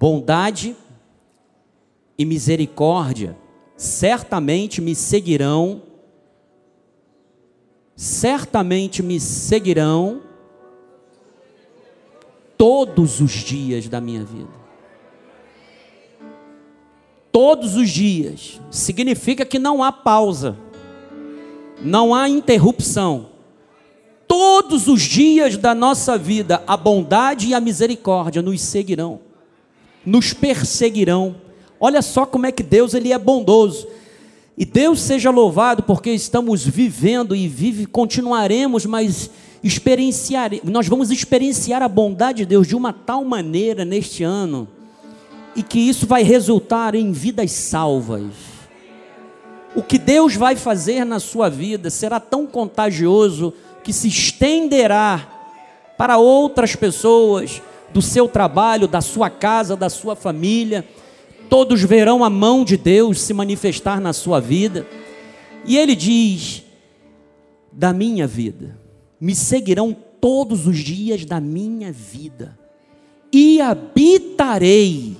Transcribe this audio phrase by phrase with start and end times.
[0.00, 0.74] bondade
[2.16, 3.36] e misericórdia
[3.76, 5.82] certamente me seguirão,
[7.94, 10.22] certamente me seguirão
[12.56, 14.48] todos os dias da minha vida.
[17.30, 20.56] Todos os dias significa que não há pausa,
[21.82, 23.28] não há interrupção.
[24.26, 29.20] Todos os dias da nossa vida, a bondade e a misericórdia nos seguirão,
[30.04, 31.36] nos perseguirão.
[31.78, 33.86] Olha só como é que Deus ele é bondoso.
[34.56, 39.30] E Deus seja louvado porque estamos vivendo e vive continuaremos, mas
[39.62, 44.68] experienciar, nós vamos experienciar a bondade de Deus de uma tal maneira neste ano
[45.54, 48.32] e que isso vai resultar em vidas salvas.
[49.74, 53.52] O que Deus vai fazer na sua vida será tão contagioso
[53.84, 55.26] que se estenderá
[55.96, 57.62] para outras pessoas
[57.92, 60.86] do seu trabalho, da sua casa, da sua família.
[61.48, 64.86] Todos verão a mão de Deus se manifestar na sua vida.
[65.64, 66.62] E ele diz:
[67.72, 68.78] da minha vida,
[69.20, 72.58] me seguirão todos os dias da minha vida,
[73.32, 75.16] e habitarei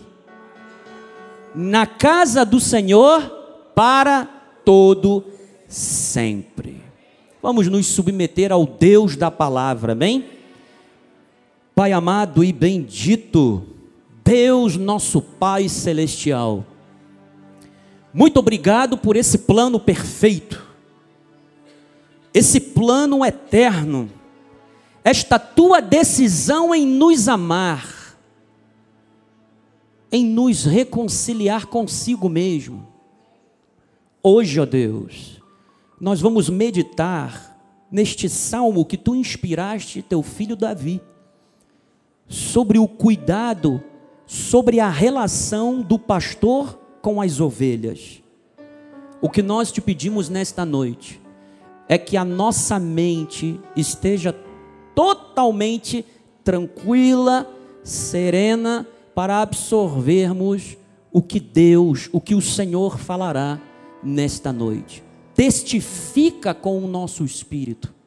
[1.54, 3.22] na casa do Senhor
[3.74, 4.24] para
[4.64, 5.24] todo
[5.66, 6.82] sempre.
[7.42, 10.39] Vamos nos submeter ao Deus da palavra, amém?
[11.80, 13.62] Pai amado e bendito,
[14.22, 16.62] Deus nosso Pai celestial,
[18.12, 20.62] muito obrigado por esse plano perfeito,
[22.34, 24.10] esse plano eterno,
[25.02, 28.14] esta tua decisão em nos amar,
[30.12, 32.86] em nos reconciliar consigo mesmo.
[34.22, 35.40] Hoje, ó Deus,
[35.98, 37.58] nós vamos meditar
[37.90, 41.00] neste salmo que tu inspiraste teu filho Davi,
[42.30, 43.82] sobre o cuidado,
[44.24, 48.22] sobre a relação do pastor com as ovelhas.
[49.20, 51.20] O que nós te pedimos nesta noite
[51.88, 54.32] é que a nossa mente esteja
[54.94, 56.06] totalmente
[56.44, 57.50] tranquila,
[57.82, 60.76] serena, para absorvermos
[61.12, 63.60] o que Deus, o que o Senhor falará
[64.04, 65.02] nesta noite.
[65.34, 67.99] Testifica com o nosso espírito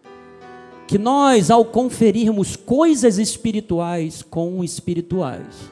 [0.88, 5.72] que nós, ao conferirmos coisas espirituais com espirituais,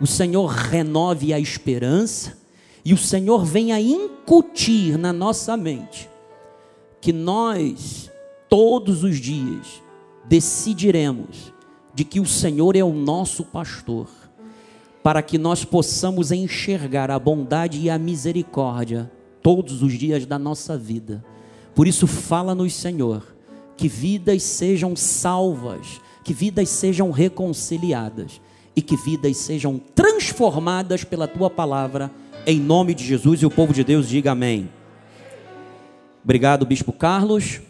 [0.00, 2.36] o Senhor renove a esperança
[2.84, 6.08] e o Senhor venha incutir na nossa mente
[7.00, 8.10] que nós,
[8.48, 9.82] todos os dias,
[10.24, 11.52] decidiremos
[11.94, 14.08] de que o Senhor é o nosso pastor
[15.02, 19.10] para que nós possamos enxergar a bondade e a misericórdia
[19.42, 21.22] todos os dias da nossa vida.
[21.74, 23.33] Por isso, fala-nos, Senhor,
[23.76, 28.40] que vidas sejam salvas, que vidas sejam reconciliadas
[28.76, 32.10] e que vidas sejam transformadas pela tua palavra,
[32.46, 33.42] em nome de Jesus.
[33.42, 34.68] E o povo de Deus diga amém.
[36.22, 37.60] Obrigado, Bispo Carlos.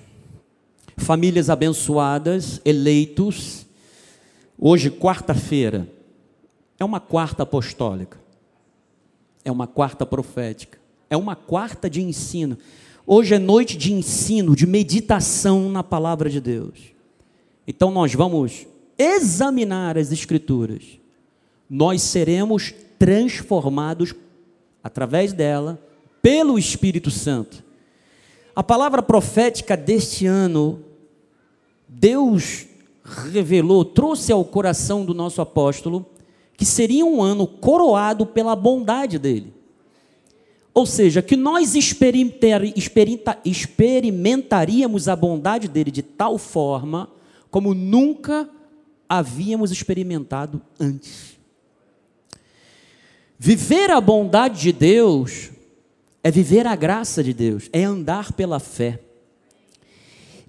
[0.97, 3.67] Famílias abençoadas, eleitos.
[4.59, 5.89] Hoje, quarta-feira,
[6.79, 8.19] é uma quarta apostólica,
[9.45, 10.79] é uma quarta profética,
[11.11, 12.57] é uma quarta de ensino.
[13.07, 16.79] Hoje é noite de ensino, de meditação na palavra de Deus.
[17.67, 18.67] Então nós vamos
[18.99, 20.99] examinar as Escrituras.
[21.69, 24.15] Nós seremos transformados
[24.83, 25.79] através dela
[26.23, 27.63] pelo Espírito Santo.
[28.57, 30.83] A palavra profética deste ano,
[31.87, 32.67] Deus
[33.05, 36.07] revelou, trouxe ao coração do nosso apóstolo
[36.57, 39.53] que seria um ano coroado pela bondade dele.
[40.75, 41.75] Ou seja, que nós
[43.45, 47.09] experimentaríamos a bondade dele de tal forma
[47.49, 48.51] como nunca
[49.09, 51.39] havíamos experimentado antes.
[53.39, 55.51] Viver a bondade de Deus
[56.25, 58.99] é viver a graça de Deus, é andar pela fé.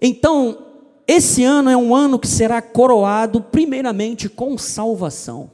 [0.01, 0.65] Então,
[1.07, 5.51] esse ano é um ano que será coroado, primeiramente, com salvação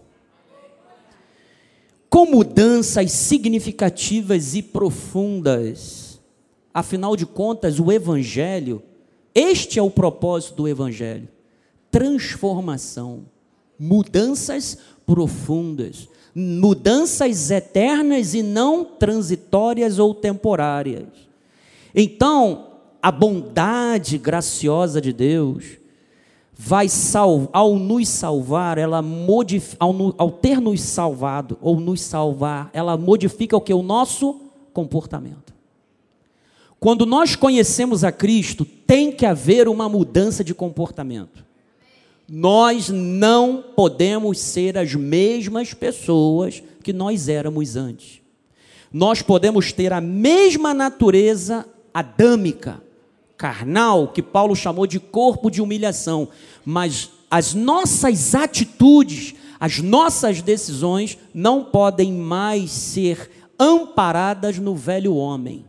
[2.11, 6.19] com mudanças significativas e profundas.
[6.73, 8.83] Afinal de contas, o Evangelho,
[9.33, 11.29] este é o propósito do Evangelho:
[11.89, 13.23] transformação,
[13.79, 21.07] mudanças profundas, mudanças eternas e não transitórias ou temporárias.
[21.95, 22.71] Então,
[23.01, 25.80] a bondade graciosa de Deus
[26.63, 32.69] vai sal, ao nos salvar, ela modif, ao, ao, ter nos salvado ou nos salvar,
[32.71, 34.39] ela modifica o que o nosso
[34.71, 35.55] comportamento.
[36.79, 41.43] Quando nós conhecemos a Cristo, tem que haver uma mudança de comportamento.
[42.29, 48.21] Nós não podemos ser as mesmas pessoas que nós éramos antes.
[48.93, 52.83] Nós podemos ter a mesma natureza adâmica,
[53.41, 56.27] carnal, que Paulo chamou de corpo de humilhação,
[56.65, 63.29] mas as nossas atitudes, as nossas decisões não podem mais ser
[63.59, 65.65] amparadas no velho homem.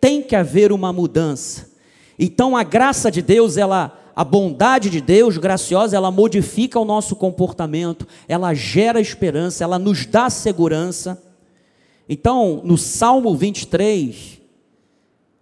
[0.00, 1.70] Tem que haver uma mudança.
[2.18, 7.14] Então a graça de Deus, ela a bondade de Deus graciosa, ela modifica o nosso
[7.14, 11.22] comportamento, ela gera esperança, ela nos dá segurança.
[12.08, 14.40] Então, no Salmo 23,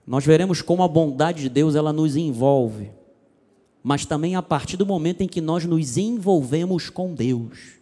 [0.04, 2.90] nós veremos como a bondade de Deus ela nos envolve,
[3.84, 7.74] mas também a partir do momento em que nós nos envolvemos com Deus.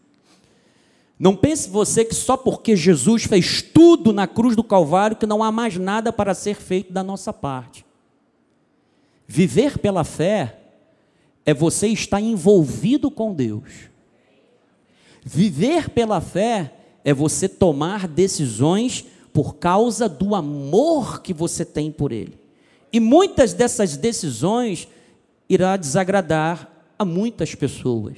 [1.16, 5.44] Não pense você que só porque Jesus fez tudo na cruz do Calvário que não
[5.44, 7.86] há mais nada para ser feito da nossa parte.
[9.28, 10.58] Viver pela fé
[11.46, 13.88] é você estar envolvido com Deus.
[15.24, 16.74] Viver pela fé
[17.04, 22.36] é você tomar decisões por causa do amor que você tem por Ele.
[22.92, 24.88] E muitas dessas decisões
[25.54, 28.16] irá desagradar a muitas pessoas.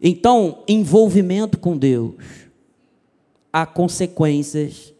[0.00, 2.14] Então, envolvimento com Deus,
[3.52, 4.94] há consequências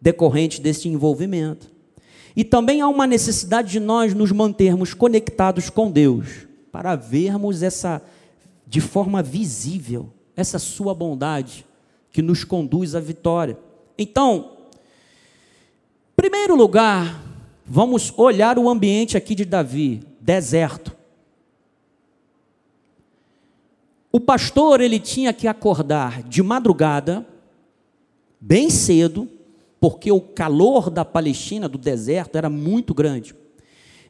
[0.00, 1.70] decorrentes desse envolvimento.
[2.34, 8.02] E também há uma necessidade de nós nos mantermos conectados com Deus, para vermos essa
[8.66, 11.66] de forma visível essa sua bondade
[12.10, 13.58] que nos conduz à vitória.
[13.98, 14.52] Então,
[16.16, 17.22] primeiro lugar,
[17.66, 20.96] vamos olhar o ambiente aqui de Davi, deserto.
[24.12, 27.26] O pastor ele tinha que acordar de madrugada,
[28.40, 29.28] bem cedo,
[29.80, 33.34] porque o calor da Palestina, do deserto, era muito grande.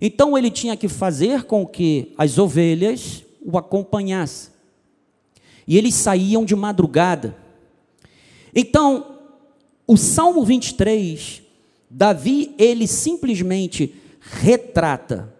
[0.00, 4.52] Então ele tinha que fazer com que as ovelhas o acompanhassem.
[5.66, 7.36] E eles saíam de madrugada.
[8.54, 9.18] Então,
[9.86, 11.42] o Salmo 23,
[11.88, 15.31] Davi, ele simplesmente retrata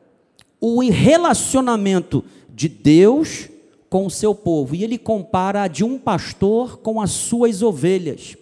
[0.64, 3.48] o relacionamento de Deus
[3.90, 4.76] com o seu povo.
[4.76, 8.36] E ele compara a de um pastor com as suas ovelhas.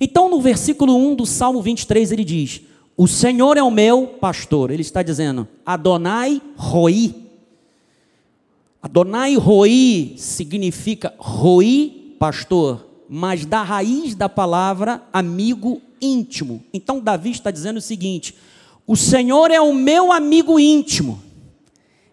[0.00, 2.60] Então, no versículo 1 do Salmo 23, ele diz:
[2.96, 4.70] O Senhor é o meu pastor.
[4.70, 7.12] Ele está dizendo: Adonai Roi.
[8.80, 16.62] Adonai Roi significa Roi, pastor, mas da raiz da palavra amigo íntimo.
[16.72, 18.32] Então, Davi está dizendo o seguinte:
[18.86, 21.26] O Senhor é o meu amigo íntimo.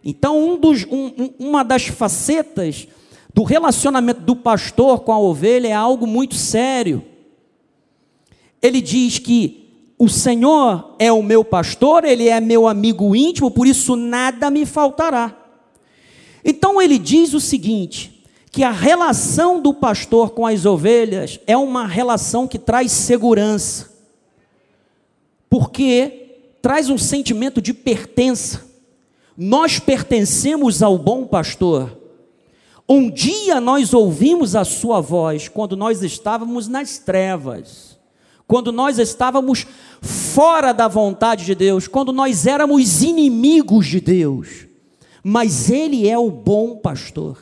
[0.06, 2.88] Então, um dos, um, uma das facetas
[3.34, 7.04] do relacionamento do pastor com a ovelha é algo muito sério
[8.66, 13.68] ele diz que o Senhor é o meu pastor, ele é meu amigo íntimo, por
[13.68, 15.38] isso nada me faltará.
[16.44, 21.86] Então ele diz o seguinte: que a relação do pastor com as ovelhas é uma
[21.86, 23.92] relação que traz segurança,
[25.48, 28.65] porque traz um sentimento de pertença.
[29.38, 31.98] Nós pertencemos ao bom pastor.
[32.88, 37.96] Um dia nós ouvimos a sua voz quando nós estávamos nas trevas
[38.48, 39.66] quando nós estávamos
[40.02, 44.68] fora da vontade de Deus, quando nós éramos inimigos de Deus,
[45.24, 47.40] mas Ele é o bom pastor.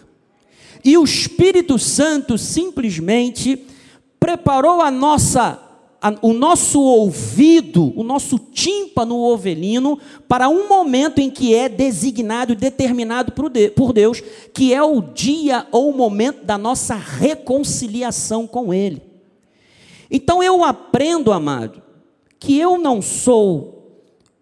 [0.83, 3.65] E o Espírito Santo simplesmente
[4.19, 5.59] preparou a nossa,
[6.21, 12.57] o nosso ouvido, o nosso tímpano ovelino, para um momento em que é designado e
[12.57, 14.21] determinado por Deus,
[14.53, 19.01] que é o dia ou o momento da nossa reconciliação com Ele.
[20.11, 21.81] Então eu aprendo, amado,
[22.39, 23.73] que eu não sou,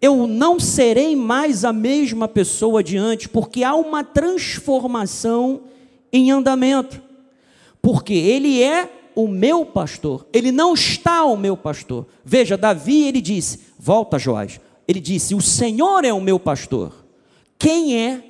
[0.00, 5.62] eu não serei mais a mesma pessoa de antes, porque há uma transformação
[6.12, 7.00] em andamento.
[7.80, 12.06] Porque ele é o meu pastor, ele não está o meu pastor.
[12.24, 14.60] Veja, Davi, ele disse: Volta, Joás.
[14.86, 17.04] Ele disse: O Senhor é o meu pastor.
[17.58, 18.24] Quem é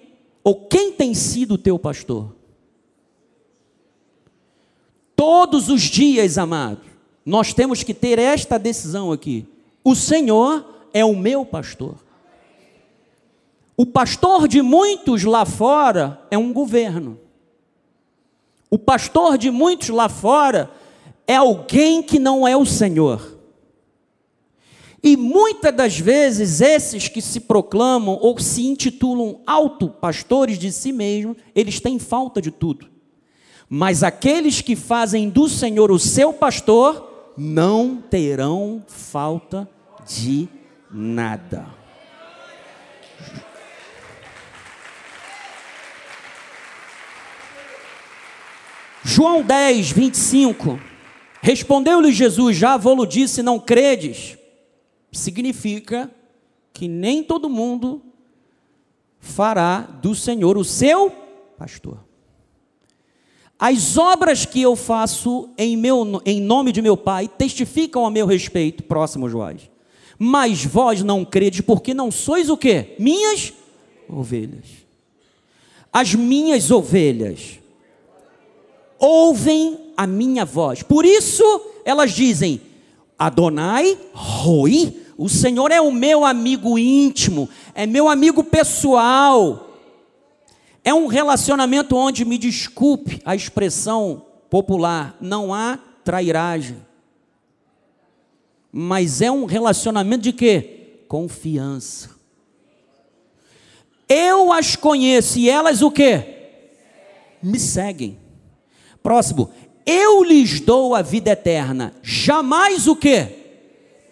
[0.45, 2.35] ou quem tem sido o teu pastor?
[5.17, 6.81] Todos os dias, amado,
[7.25, 9.47] nós temos que ter esta decisão aqui.
[9.85, 11.97] O Senhor é o meu pastor.
[13.77, 17.19] O pastor de muitos lá fora é um governo.
[18.73, 20.71] O pastor de muitos lá fora
[21.27, 23.39] é alguém que não é o Senhor.
[25.03, 31.37] E muitas das vezes esses que se proclamam ou se intitulam auto-pastores de si mesmos,
[31.55, 32.89] eles têm falta de tudo.
[33.69, 39.69] Mas aqueles que fazem do Senhor o seu pastor, não terão falta
[40.09, 40.49] de
[40.91, 41.82] nada.
[49.05, 50.79] João 10, 25.
[51.41, 54.39] Respondeu-lhe Jesus: Já vou-lo disse, não credes.
[55.11, 56.11] Significa
[56.73, 58.03] que nem todo mundo
[59.19, 61.11] fará do Senhor o seu
[61.59, 61.99] pastor.
[63.59, 68.27] As obras que eu faço em, meu, em nome de meu Pai testificam a meu
[68.27, 69.71] respeito, próximo Joás.
[70.19, 72.97] Mas vós não credes, porque não sois o quê?
[72.99, 73.53] Minhas
[74.09, 74.67] ovelhas.
[75.93, 77.61] As minhas ovelhas
[79.03, 80.85] ouvem a minha voz.
[80.85, 81.43] Por isso
[81.85, 82.61] elas dizem:
[83.19, 89.69] Adonai Roi, o Senhor é o meu amigo íntimo, é meu amigo pessoal.
[90.85, 96.77] É um relacionamento onde, me desculpe a expressão popular, não há trairagem.
[98.73, 101.05] Mas é um relacionamento de quê?
[101.07, 102.11] Confiança.
[104.09, 106.51] Eu as conheço e elas o quê?
[107.43, 108.22] Me seguem.
[109.03, 109.51] Próximo.
[109.85, 111.95] Eu lhes dou a vida eterna.
[112.03, 113.27] Jamais o quê?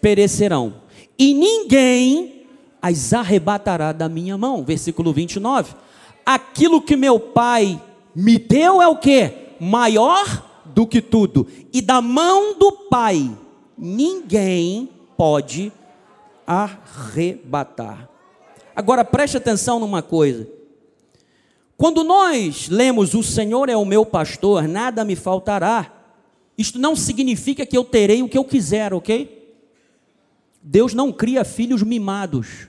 [0.01, 0.81] Perecerão.
[1.17, 2.45] E ninguém
[2.81, 4.63] as arrebatará da minha mão.
[4.63, 5.73] Versículo 29
[6.25, 7.81] aquilo que meu pai
[8.15, 9.31] me deu é o que?
[9.59, 11.47] Maior do que tudo.
[11.73, 13.31] E da mão do pai,
[13.77, 15.71] ninguém pode
[16.45, 18.09] arrebatar.
[18.75, 20.47] Agora preste atenção numa coisa.
[21.81, 25.91] Quando nós lemos o Senhor é o meu pastor, nada me faltará,
[26.55, 29.51] isto não significa que eu terei o que eu quiser, ok?
[30.61, 32.67] Deus não cria filhos mimados.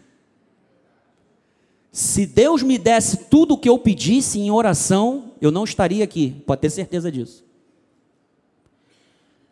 [1.93, 6.35] Se Deus me desse tudo o que eu pedisse em oração, eu não estaria aqui,
[6.47, 7.45] pode ter certeza disso.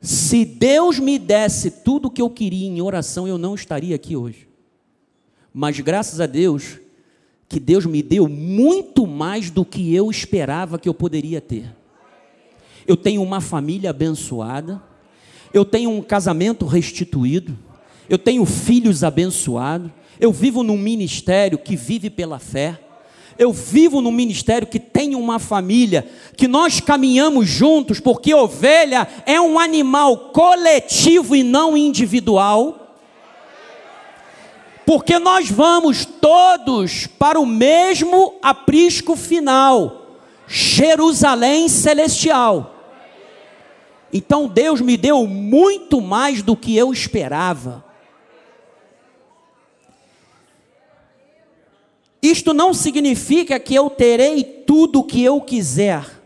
[0.01, 4.17] Se Deus me desse tudo o que eu queria em oração, eu não estaria aqui
[4.17, 4.49] hoje.
[5.53, 6.79] Mas graças a Deus,
[7.51, 11.75] que Deus me deu muito mais do que eu esperava que eu poderia ter.
[12.87, 14.81] Eu tenho uma família abençoada,
[15.53, 17.59] eu tenho um casamento restituído,
[18.09, 19.91] eu tenho filhos abençoados,
[20.21, 22.79] eu vivo num ministério que vive pela fé.
[23.37, 29.41] Eu vivo num ministério que tem uma família, que nós caminhamos juntos, porque ovelha é
[29.41, 32.80] um animal coletivo e não individual.
[34.91, 40.19] Porque nós vamos todos para o mesmo aprisco final,
[40.49, 42.75] Jerusalém celestial.
[44.13, 47.85] Então Deus me deu muito mais do que eu esperava.
[52.21, 56.21] Isto não significa que eu terei tudo o que eu quiser,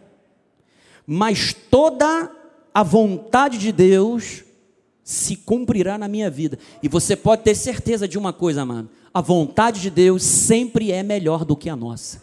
[1.07, 2.33] mas toda
[2.73, 4.44] a vontade de Deus
[5.05, 6.59] se cumprirá na minha vida.
[6.83, 11.03] E você pode ter certeza de uma coisa, amado: a vontade de Deus sempre é
[11.03, 12.23] melhor do que a nossa.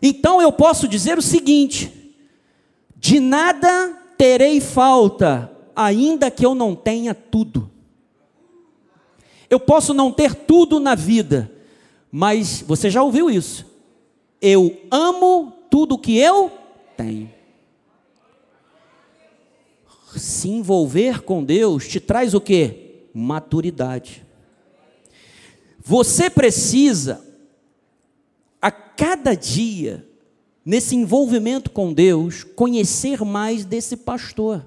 [0.00, 2.14] Então eu posso dizer o seguinte:
[2.96, 7.68] de nada terei falta, ainda que eu não tenha tudo.
[9.50, 11.52] Eu posso não ter tudo na vida,
[12.10, 13.66] mas você já ouviu isso?
[14.40, 16.50] Eu amo tudo que eu
[16.96, 17.35] tenho.
[20.16, 23.08] Se envolver com Deus te traz o que?
[23.12, 24.24] Maturidade.
[25.78, 27.24] Você precisa,
[28.60, 30.06] a cada dia,
[30.64, 34.66] nesse envolvimento com Deus, conhecer mais desse pastor.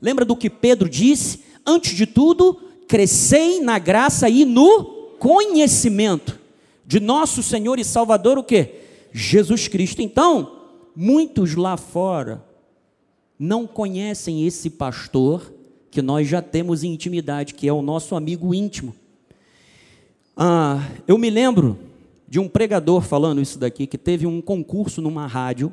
[0.00, 1.40] Lembra do que Pedro disse?
[1.66, 6.38] Antes de tudo, crescei na graça e no conhecimento
[6.86, 8.74] de nosso Senhor e Salvador o que?
[9.12, 10.02] Jesus Cristo.
[10.02, 10.60] Então,
[10.94, 12.44] muitos lá fora
[13.38, 15.52] não conhecem esse pastor
[15.90, 18.94] que nós já temos em intimidade, que é o nosso amigo íntimo.
[20.36, 21.78] Ah, eu me lembro
[22.26, 25.72] de um pregador falando isso daqui, que teve um concurso numa rádio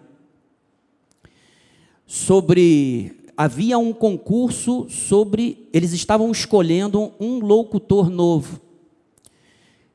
[2.05, 3.15] sobre.
[3.37, 5.69] Havia um concurso sobre.
[5.71, 8.59] Eles estavam escolhendo um locutor novo.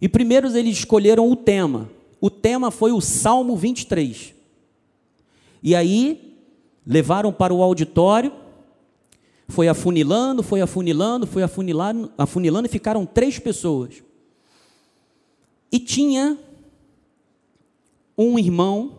[0.01, 1.91] E primeiro eles escolheram o tema.
[2.21, 4.33] O tema foi o Salmo 23.
[5.63, 6.34] E aí
[6.87, 8.33] levaram para o auditório,
[9.49, 14.03] foi afunilando, foi afunilando, foi afunilando, afunilando e ficaram três pessoas.
[15.71, 16.39] E tinha
[18.17, 18.99] um irmão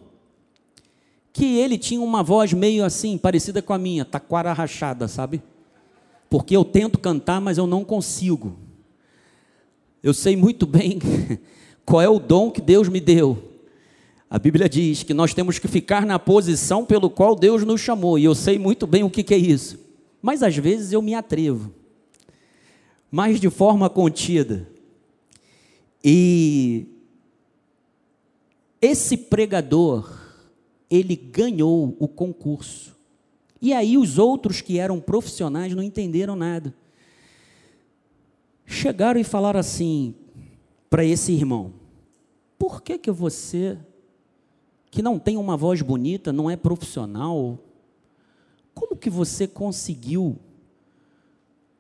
[1.32, 5.42] que ele tinha uma voz meio assim, parecida com a minha, taquara rachada, sabe?
[6.30, 8.58] Porque eu tento cantar, mas eu não consigo.
[10.02, 11.00] Eu sei muito bem
[11.86, 13.55] qual é o dom que Deus me deu.
[14.36, 18.20] A Bíblia diz que nós temos que ficar na posição pelo qual Deus nos chamou,
[18.20, 19.80] e eu sei muito bem o que, que é isso.
[20.22, 21.74] Mas às vezes eu me atrevo,
[23.10, 24.68] mas de forma contida.
[26.04, 26.86] E
[28.82, 30.20] esse pregador,
[30.90, 32.94] ele ganhou o concurso.
[33.62, 36.76] E aí os outros que eram profissionais não entenderam nada.
[38.66, 40.14] Chegaram e falaram assim
[40.90, 41.72] para esse irmão:
[42.60, 43.78] Por que que você
[44.96, 47.60] que não tem uma voz bonita, não é profissional,
[48.74, 50.40] como que você conseguiu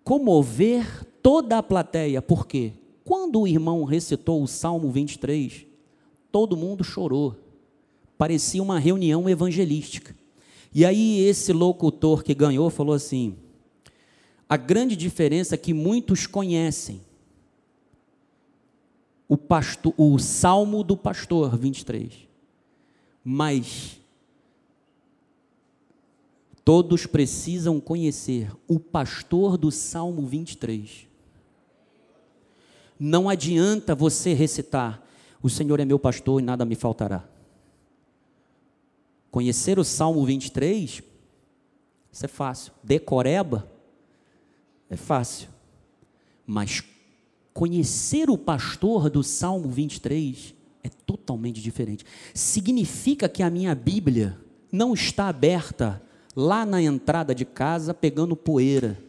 [0.03, 2.22] comover toda a plateia?
[2.22, 2.74] Por quê?
[3.05, 5.65] Quando o irmão recitou o Salmo 23,
[6.29, 7.38] todo mundo chorou.
[8.17, 10.13] Parecia uma reunião evangelística.
[10.74, 13.38] E aí esse locutor que ganhou falou assim:
[14.50, 17.00] a grande diferença é que muitos conhecem
[19.25, 22.25] o, pastor, o Salmo do Pastor 23,
[23.27, 24.00] mas
[26.63, 31.08] todos precisam conhecer o pastor do Salmo 23.
[33.00, 35.01] Não adianta você recitar:
[35.41, 37.27] O Senhor é meu pastor e nada me faltará.
[39.32, 41.01] Conhecer o Salmo 23,
[42.12, 42.74] isso é fácil.
[42.84, 43.67] Decoreba,
[44.88, 45.50] é fácil.
[46.46, 46.84] Mas
[47.55, 50.53] conhecer o pastor do Salmo 23
[50.86, 52.06] é totalmente diferente.
[52.34, 54.38] Significa que a minha Bíblia
[54.72, 56.01] não está aberta
[56.36, 59.06] lá na entrada de casa pegando poeira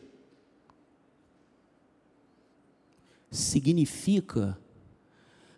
[3.36, 4.58] significa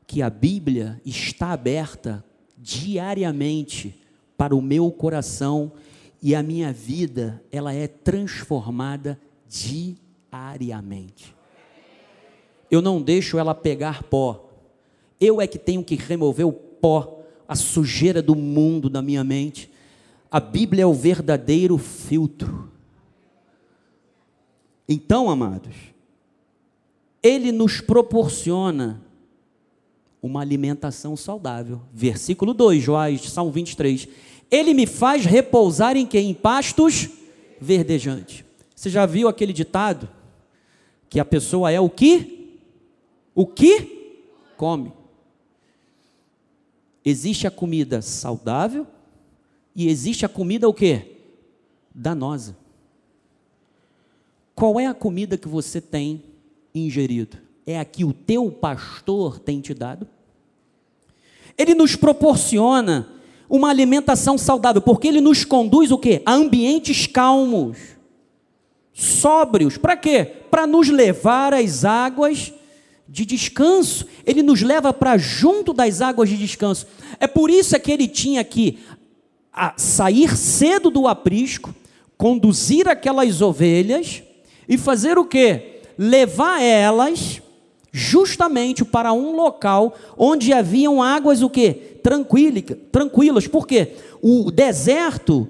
[0.07, 2.25] que a Bíblia está aberta
[2.57, 3.95] diariamente
[4.37, 5.73] para o meu coração
[6.21, 11.35] e a minha vida, ela é transformada diariamente.
[12.71, 14.48] Eu não deixo ela pegar pó.
[15.21, 19.71] Eu é que tenho que remover o pó, a sujeira do mundo da minha mente.
[20.31, 22.71] A Bíblia é o verdadeiro filtro.
[24.89, 25.75] Então, amados,
[27.23, 29.03] ele nos proporciona
[30.23, 31.81] uma alimentação saudável.
[31.93, 34.09] Versículo 2, Joás, Salmo 23.
[34.51, 36.31] Ele me faz repousar em quem?
[36.31, 37.09] Em pastos
[37.61, 38.45] verdejantes.
[38.75, 40.09] Você já viu aquele ditado?
[41.09, 42.61] Que a pessoa é o que?
[43.35, 44.17] O que?
[44.57, 44.93] Come.
[47.05, 48.87] Existe a comida saudável
[49.75, 51.17] e existe a comida o que?
[51.95, 52.57] Danosa.
[54.55, 56.23] Qual é a comida que você tem
[56.75, 57.39] ingerido.
[57.67, 60.07] É a que o teu pastor tem te dado.
[61.57, 63.09] Ele nos proporciona
[63.49, 66.23] uma alimentação saudável, porque ele nos conduz o quê?
[66.25, 67.79] A ambientes calmos,
[68.93, 69.77] sóbrios.
[69.77, 70.25] Para quê?
[70.51, 72.53] Para nos levar às águas
[73.09, 74.07] de descanso.
[74.27, 76.87] Ele nos leva para junto das águas de descanso.
[77.19, 78.79] É por isso é que ele tinha que
[79.77, 81.75] sair cedo do aprisco,
[82.17, 84.23] conduzir aquelas ovelhas
[84.69, 85.79] e fazer o quê?
[85.99, 87.43] levar elas
[87.91, 91.99] justamente para um local onde haviam águas o quê?
[92.03, 93.49] Tranquílica, tranquilas.
[93.49, 93.95] Por quê?
[94.23, 95.49] O deserto,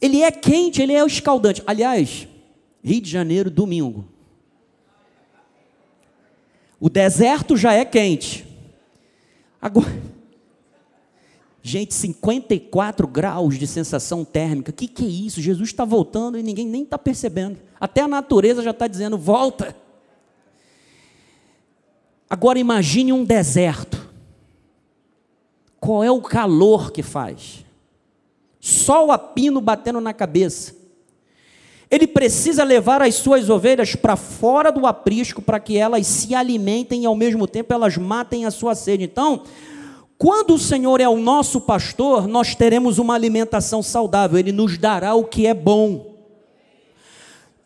[0.00, 1.62] ele é quente, ele é escaldante.
[1.66, 2.28] Aliás,
[2.84, 4.04] Rio de Janeiro, domingo.
[6.80, 8.46] O deserto já é quente.
[9.60, 9.92] Agora,
[11.62, 14.70] gente, 54 graus de sensação térmica.
[14.70, 15.42] O que, que é isso?
[15.42, 17.58] Jesus está voltando e ninguém nem está percebendo.
[17.78, 19.76] Até a natureza já está dizendo: volta.
[22.30, 24.08] Agora imagine um deserto.
[25.78, 27.64] Qual é o calor que faz?
[28.58, 30.79] Sol a pino batendo na cabeça.
[31.90, 37.02] Ele precisa levar as suas ovelhas para fora do aprisco para que elas se alimentem
[37.02, 39.04] e ao mesmo tempo elas matem a sua sede.
[39.04, 39.42] Então,
[40.16, 45.14] quando o Senhor é o nosso pastor, nós teremos uma alimentação saudável, ele nos dará
[45.14, 46.14] o que é bom.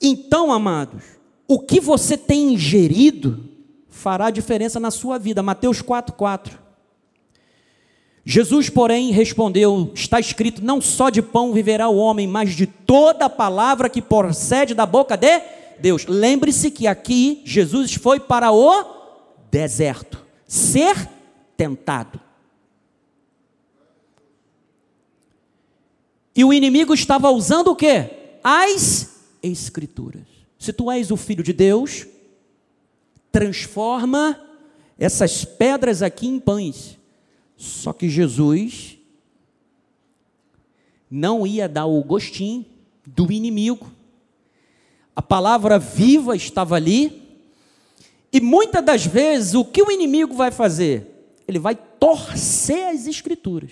[0.01, 1.03] Então, amados,
[1.47, 3.45] o que você tem ingerido
[3.89, 5.43] fará diferença na sua vida.
[5.43, 6.64] Mateus 4,4.
[8.25, 13.29] Jesus, porém, respondeu: Está escrito, não só de pão viverá o homem, mas de toda
[13.29, 15.43] palavra que procede da boca de
[15.79, 16.07] Deus.
[16.07, 18.85] Lembre-se que aqui Jesus foi para o
[19.51, 21.09] deserto, ser
[21.57, 22.19] tentado.
[26.35, 28.11] E o inimigo estava usando o que?
[28.43, 30.23] As Escrituras.
[30.59, 32.07] Se tu és o filho de Deus,
[33.31, 34.41] transforma
[34.99, 36.97] essas pedras aqui em pães.
[37.57, 38.99] Só que Jesus
[41.11, 42.67] não ia dar o gostinho
[43.07, 43.91] do inimigo.
[45.15, 47.23] A palavra viva estava ali.
[48.33, 51.33] E muitas das vezes, o que o inimigo vai fazer?
[51.47, 53.71] Ele vai torcer as escrituras.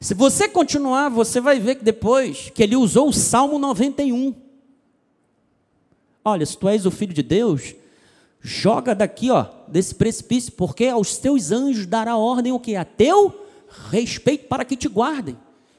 [0.00, 4.34] Se você continuar, você vai ver que depois que ele usou o Salmo 91.
[6.24, 7.74] Olha, se tu és o filho de Deus,
[8.42, 12.76] joga daqui, ó, desse precipício, porque aos teus anjos dará ordem o que?
[12.76, 13.42] A teu
[13.90, 15.36] Respeito para que te guardem.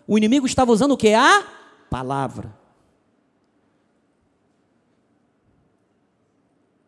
[0.08, 1.13] O inimigo estava usando o que?
[1.13, 1.45] A
[1.89, 2.54] palavra.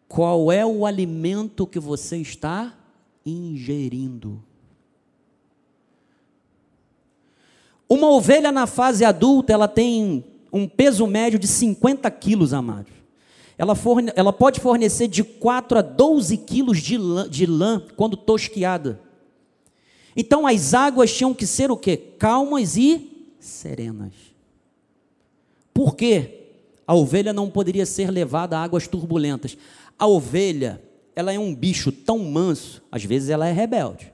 [0.08, 2.74] Qual é o alimento que você está
[3.26, 4.44] ingerindo?
[7.88, 12.95] Uma ovelha na fase adulta, ela tem um peso médio de 50 quilos, amados.
[13.58, 18.18] Ela, forne, ela pode fornecer de 4 a 12 quilos de lã, de lã quando
[18.18, 19.00] tosquiada.
[20.16, 21.98] Então as águas tinham que ser o quê?
[21.98, 24.14] Calmas e serenas.
[25.74, 26.42] Por quê?
[26.88, 29.58] A ovelha não poderia ser levada a águas turbulentas.
[29.98, 30.82] A ovelha,
[31.16, 34.14] ela é um bicho tão manso, às vezes ela é rebelde,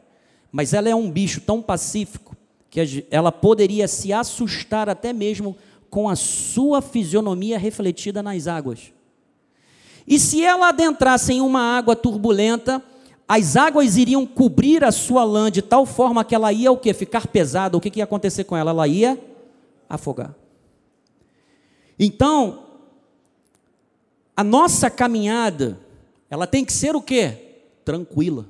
[0.52, 2.36] mas ela é um bicho tão pacífico
[2.70, 5.58] que ela poderia se assustar até mesmo
[5.90, 8.94] com a sua fisionomia refletida nas águas.
[10.08, 12.84] E se ela adentrasse em uma água turbulenta,
[13.28, 16.94] as águas iriam cobrir a sua lã de tal forma que ela ia o quê?
[16.94, 17.78] Ficar pesada.
[17.78, 18.72] O que, que ia acontecer com ela?
[18.72, 19.18] Ela ia
[19.88, 20.36] afogar.
[21.98, 22.66] Então,
[24.36, 25.80] a nossa caminhada,
[26.30, 27.62] ela tem que ser o quê?
[27.86, 28.48] Tranquila.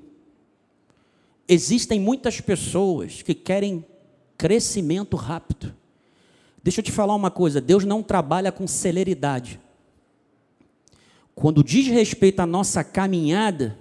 [1.48, 3.86] Existem muitas pessoas que querem
[4.38, 5.76] crescimento rápido.
[6.64, 9.60] Deixa eu te falar uma coisa: Deus não trabalha com celeridade.
[11.36, 13.78] Quando diz respeito à nossa caminhada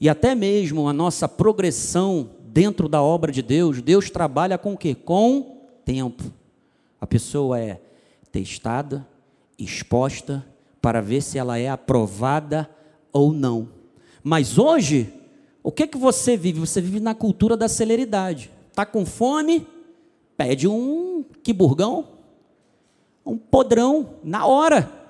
[0.00, 4.78] e até mesmo a nossa progressão dentro da obra de Deus, Deus trabalha com o
[4.78, 4.94] quê?
[4.94, 6.24] Com tempo.
[7.00, 7.80] A pessoa é
[8.30, 9.06] testada,
[9.58, 10.44] exposta
[10.80, 12.68] para ver se ela é aprovada
[13.12, 13.68] ou não.
[14.22, 15.12] Mas hoje,
[15.62, 16.60] o que é que você vive?
[16.60, 18.50] Você vive na cultura da celeridade.
[18.70, 19.66] Está com fome?
[20.36, 22.06] Pede um quiburgão,
[23.24, 25.05] um podrão, na hora.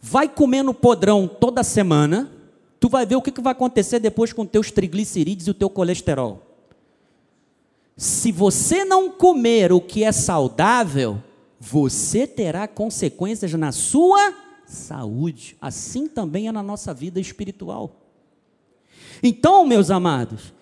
[0.00, 2.30] Vai comendo podrão toda semana,
[2.78, 6.42] tu vai ver o que, vai acontecer depois com teus triglicerídeos e o teu colesterol.
[7.96, 11.22] Se você não comer o que é saudável,
[11.58, 14.32] você terá consequências na sua
[14.64, 15.56] saúde.
[15.60, 17.96] Assim também é na nossa vida espiritual.
[19.22, 20.54] Então, meus amados,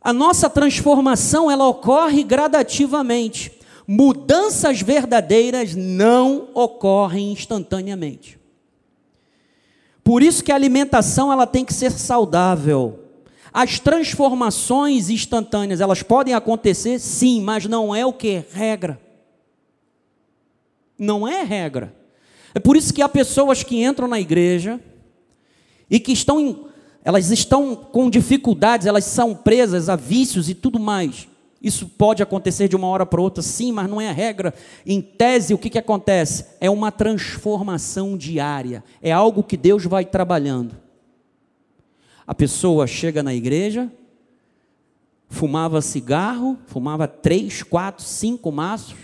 [0.00, 3.52] a nossa transformação ela ocorre gradativamente.
[3.86, 8.38] Mudanças verdadeiras não ocorrem instantaneamente.
[10.04, 13.00] Por isso que a alimentação ela tem que ser saudável.
[13.52, 19.00] As transformações instantâneas, elas podem acontecer, sim, mas não é o que regra.
[20.98, 21.94] Não é regra.
[22.54, 24.78] É por isso que há pessoas que entram na igreja
[25.90, 26.66] e que estão
[27.04, 31.28] elas estão com dificuldades, elas são presas a vícios e tudo mais.
[31.64, 34.52] Isso pode acontecer de uma hora para outra, sim, mas não é a regra.
[34.84, 36.44] Em tese, o que, que acontece?
[36.60, 40.76] É uma transformação diária, é algo que Deus vai trabalhando.
[42.26, 43.90] A pessoa chega na igreja,
[45.30, 48.98] fumava cigarro, fumava três, quatro, cinco maços.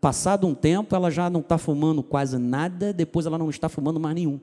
[0.00, 3.98] Passado um tempo, ela já não está fumando quase nada, depois ela não está fumando
[3.98, 4.38] mais nenhum.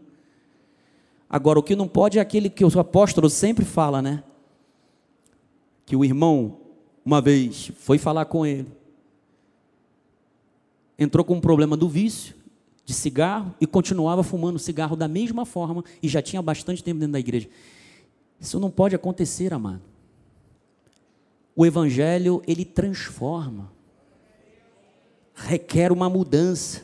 [1.29, 4.23] Agora, o que não pode é aquele que o apóstolo sempre fala, né?
[5.85, 6.58] Que o irmão,
[7.05, 8.67] uma vez, foi falar com ele,
[10.97, 12.35] entrou com um problema do vício,
[12.85, 17.13] de cigarro, e continuava fumando cigarro da mesma forma, e já tinha bastante tempo dentro
[17.13, 17.47] da igreja.
[18.39, 19.81] Isso não pode acontecer, amado.
[21.55, 23.71] O evangelho, ele transforma,
[25.35, 26.81] requer uma mudança.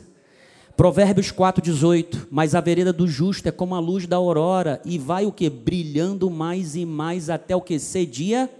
[0.76, 5.24] Provérbios 4,18, mas a vereda do justo é como a luz da aurora, e vai
[5.24, 5.48] o que?
[5.48, 7.78] Brilhando mais e mais até o que?
[7.78, 8.50] Ser dia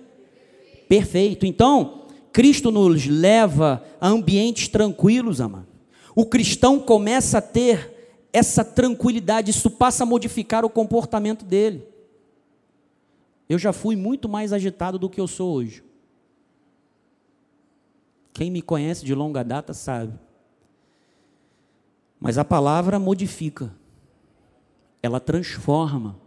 [0.89, 1.47] perfeito.
[1.47, 5.67] Então, Cristo nos leva a ambientes tranquilos, amado.
[6.15, 7.95] O cristão começa a ter
[8.33, 11.87] essa tranquilidade, isso passa a modificar o comportamento dele.
[13.49, 15.83] Eu já fui muito mais agitado do que eu sou hoje.
[18.35, 20.13] Quem me conhece de longa data sabe.
[22.21, 23.75] Mas a palavra modifica,
[25.03, 26.19] ela transforma.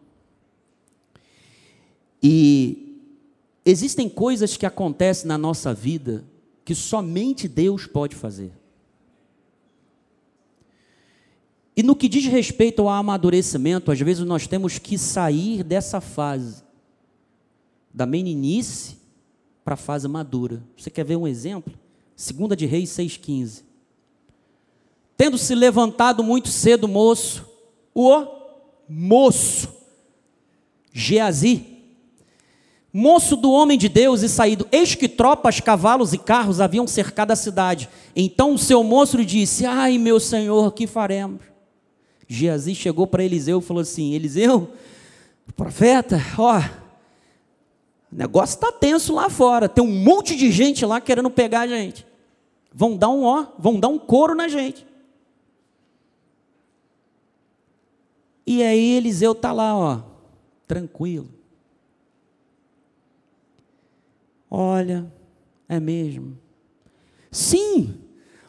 [2.24, 2.88] E
[3.65, 6.24] existem coisas que acontecem na nossa vida
[6.63, 8.52] que somente Deus pode fazer.
[11.76, 16.62] E no que diz respeito ao amadurecimento, às vezes nós temos que sair dessa fase,
[17.93, 18.98] da meninice
[19.63, 20.62] para a fase madura.
[20.78, 21.74] Você quer ver um exemplo?
[22.15, 23.63] Segunda de Reis 6,15.
[25.15, 27.45] Tendo se levantado muito cedo, moço,
[27.95, 28.28] o
[28.88, 29.74] moço,
[30.93, 31.79] Geazi,
[32.91, 37.32] moço do homem de Deus e saído, eis que tropas, cavalos e carros haviam cercado
[37.32, 37.89] a cidade.
[38.15, 41.41] Então o seu moço lhe disse: Ai, meu senhor, que faremos?
[42.28, 44.71] Geazi chegou para Eliseu e falou assim: Eliseu,
[45.56, 46.60] profeta, ó,
[48.12, 49.69] O negócio está tenso lá fora.
[49.69, 52.06] Tem um monte de gente lá querendo pegar a gente.
[52.73, 54.86] Vão dar um ó, vão dar um couro na gente.
[58.45, 60.02] E aí Eliseu está lá, ó,
[60.67, 61.38] tranquilo.
[64.50, 65.12] Olha,
[65.68, 66.38] é mesmo.
[67.32, 68.02] Sim,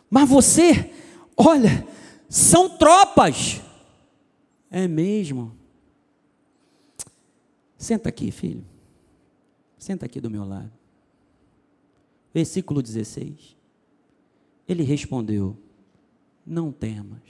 [0.08, 0.90] mas você,
[1.36, 1.86] olha,
[2.28, 3.60] são tropas.
[4.70, 5.52] É mesmo.
[7.76, 8.64] Senta aqui, filho.
[9.78, 10.70] Senta aqui do meu lado.
[12.32, 13.56] Versículo 16.
[14.68, 15.56] Ele respondeu:
[16.46, 17.22] Não temas,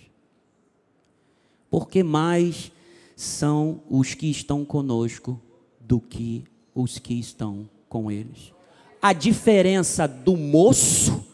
[1.70, 2.70] porque mais
[3.16, 5.40] são os que estão conosco
[5.80, 8.52] do que os que estão com eles.
[9.00, 11.24] A diferença do moço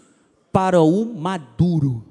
[0.53, 2.05] para o maduro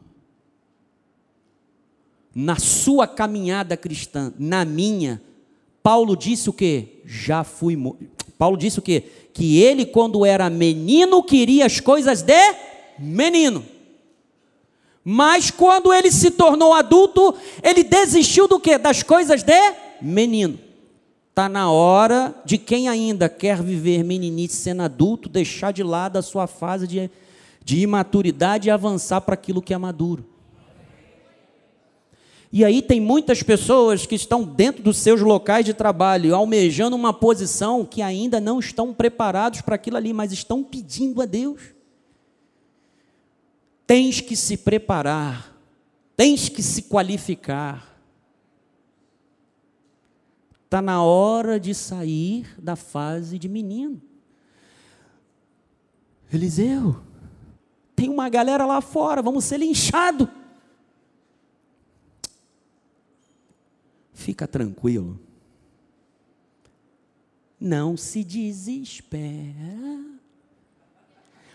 [2.36, 5.22] na sua caminhada cristã, na minha,
[5.82, 7.02] Paulo disse o que?
[7.06, 7.78] Já fui.
[8.38, 9.02] Paulo disse o que?
[9.34, 12.56] Que ele, quando era menino, queria as coisas de
[13.00, 13.65] menino.
[15.02, 18.78] Mas quando ele se tornou adulto, ele desistiu do que?
[18.78, 20.60] Das coisas de menino.
[21.36, 26.21] Está na hora de quem ainda quer viver meninice sendo adulto, deixar de lado a
[26.21, 27.12] sua fase de,
[27.62, 30.26] de imaturidade e avançar para aquilo que é maduro.
[32.54, 37.12] E aí tem muitas pessoas que estão dentro dos seus locais de trabalho, almejando uma
[37.13, 41.60] posição que ainda não estão preparados para aquilo ali, mas estão pedindo a Deus.
[43.86, 45.54] Tens que se preparar,
[46.15, 47.94] tens que se qualificar.
[50.65, 54.01] Está na hora de sair da fase de menino.
[56.34, 56.99] Eliseu,
[57.95, 60.28] tem uma galera lá fora, vamos ser linchados.
[64.12, 65.19] Fica tranquilo.
[67.60, 70.04] Não se desespera.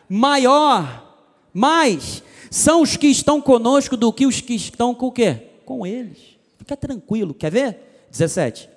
[0.08, 1.18] Maior,
[1.52, 5.50] mais são os que estão conosco do que os que estão com o quê?
[5.64, 6.38] Com eles.
[6.56, 7.34] Fica tranquilo.
[7.34, 8.06] Quer ver?
[8.10, 8.69] 17.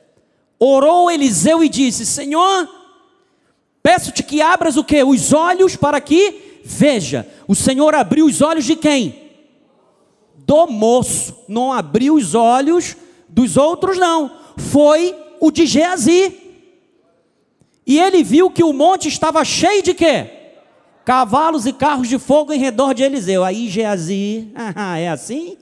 [0.65, 2.69] Orou Eliseu e disse: Senhor,
[3.81, 5.03] peço-te que abras o quê?
[5.03, 7.27] Os olhos para que veja.
[7.45, 9.31] O Senhor abriu os olhos de quem?
[10.37, 11.35] Do moço.
[11.49, 12.95] Não abriu os olhos
[13.27, 16.39] dos outros não, foi o de Geazi.
[17.85, 20.29] E ele viu que o monte estava cheio de quê?
[21.03, 23.43] Cavalos e carros de fogo em redor de Eliseu.
[23.43, 25.57] Aí Geazi, ah, é assim?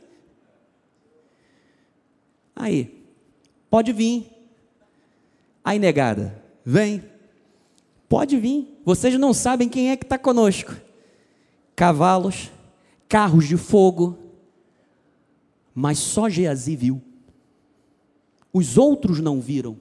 [2.56, 3.04] Aí,
[3.68, 4.41] pode vir.
[5.64, 7.04] Aí negada, vem.
[8.10, 8.82] Pode vir.
[8.84, 10.76] Vocês não sabem quem é que está conosco.
[11.76, 12.52] Cavalos,
[13.08, 14.18] carros de fogo.
[15.74, 17.02] Mas só Geazi viu
[18.54, 19.78] os outros não viram.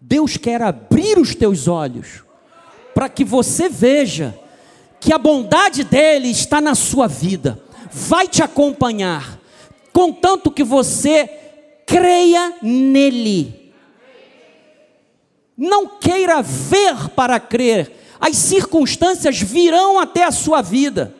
[0.00, 2.24] Deus quer abrir os teus olhos
[2.94, 4.38] para que você veja
[5.00, 9.38] que a bondade dele está na sua vida, vai te acompanhar,
[9.92, 11.26] contanto que você
[11.86, 13.63] creia nele.
[15.56, 21.14] Não queira ver para crer, as circunstâncias virão até a sua vida.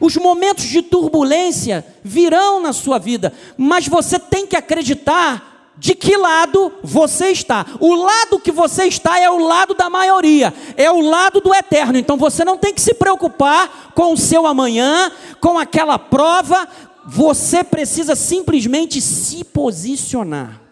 [0.00, 6.16] Os momentos de turbulência virão na sua vida, mas você tem que acreditar de que
[6.16, 7.66] lado você está.
[7.80, 11.98] O lado que você está é o lado da maioria, é o lado do eterno.
[11.98, 16.68] Então você não tem que se preocupar com o seu amanhã, com aquela prova,
[17.06, 20.69] você precisa simplesmente se posicionar.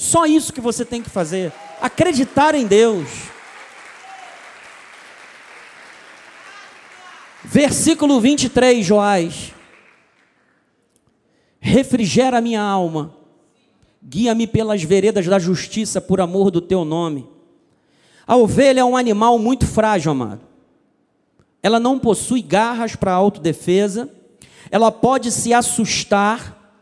[0.00, 3.06] Só isso que você tem que fazer, acreditar em Deus.
[7.44, 9.52] Versículo 23, Joás
[11.60, 13.14] refrigera minha alma,
[14.02, 17.28] guia-me pelas veredas da justiça por amor do teu nome.
[18.26, 20.40] A ovelha é um animal muito frágil, amado.
[21.62, 24.08] Ela não possui garras para autodefesa,
[24.70, 26.74] ela pode se assustar,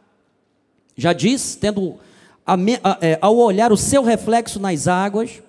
[0.96, 1.98] já disse, tendo
[3.20, 5.42] ao olhar o seu reflexo nas águas,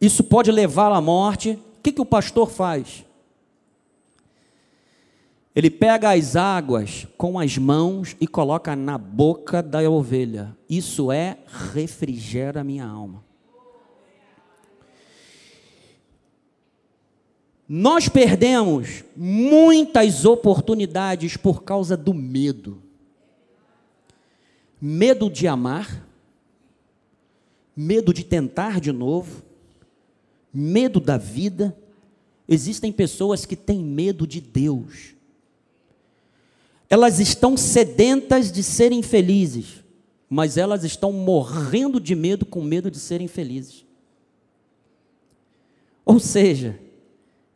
[0.00, 1.52] isso pode levá-la à morte.
[1.78, 3.04] O que, que o pastor faz?
[5.54, 10.56] Ele pega as águas com as mãos e coloca na boca da ovelha.
[10.68, 11.38] Isso é
[11.72, 13.24] refrigera a minha alma.
[17.68, 22.82] Nós perdemos muitas oportunidades por causa do medo.
[24.80, 26.04] Medo de amar,
[27.76, 29.42] medo de tentar de novo,
[30.52, 31.76] medo da vida.
[32.48, 35.14] Existem pessoas que têm medo de Deus
[36.90, 39.84] elas estão sedentas de serem felizes,
[40.28, 43.86] mas elas estão morrendo de medo, com medo de serem felizes.
[46.04, 46.80] Ou seja,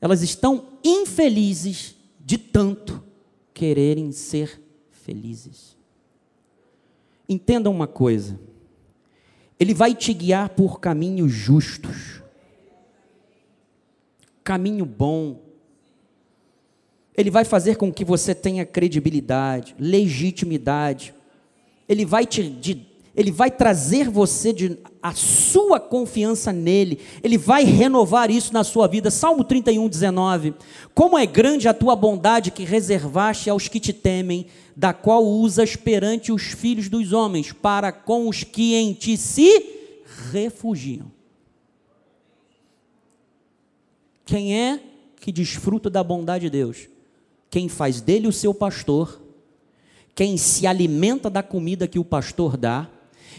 [0.00, 3.02] elas estão infelizes de tanto
[3.52, 5.76] quererem ser felizes.
[7.28, 8.38] Entenda uma coisa:
[9.64, 12.20] Ele vai te guiar por caminhos justos,
[14.44, 15.40] caminho bom.
[17.16, 21.14] Ele vai fazer com que você tenha credibilidade, legitimidade.
[21.88, 27.62] Ele vai te, de, ele vai trazer você de, a sua confiança nele, ele vai
[27.62, 29.10] renovar isso na sua vida.
[29.10, 30.54] Salmo 31, 19.
[30.92, 34.46] Como é grande a tua bondade que reservaste aos que te temem,
[34.76, 39.74] da qual usas perante os filhos dos homens, para com os que em ti se
[40.32, 41.12] refugiam.
[44.24, 44.80] Quem é
[45.20, 46.88] que desfruta da bondade de Deus?
[47.48, 49.22] Quem faz dele o seu pastor,
[50.14, 52.90] quem se alimenta da comida que o pastor dá,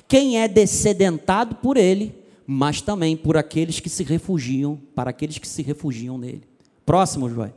[0.07, 2.13] quem é descedentado por ele,
[2.45, 6.43] mas também por aqueles que se refugiam, para aqueles que se refugiam nele.
[6.85, 7.51] Próximo, João.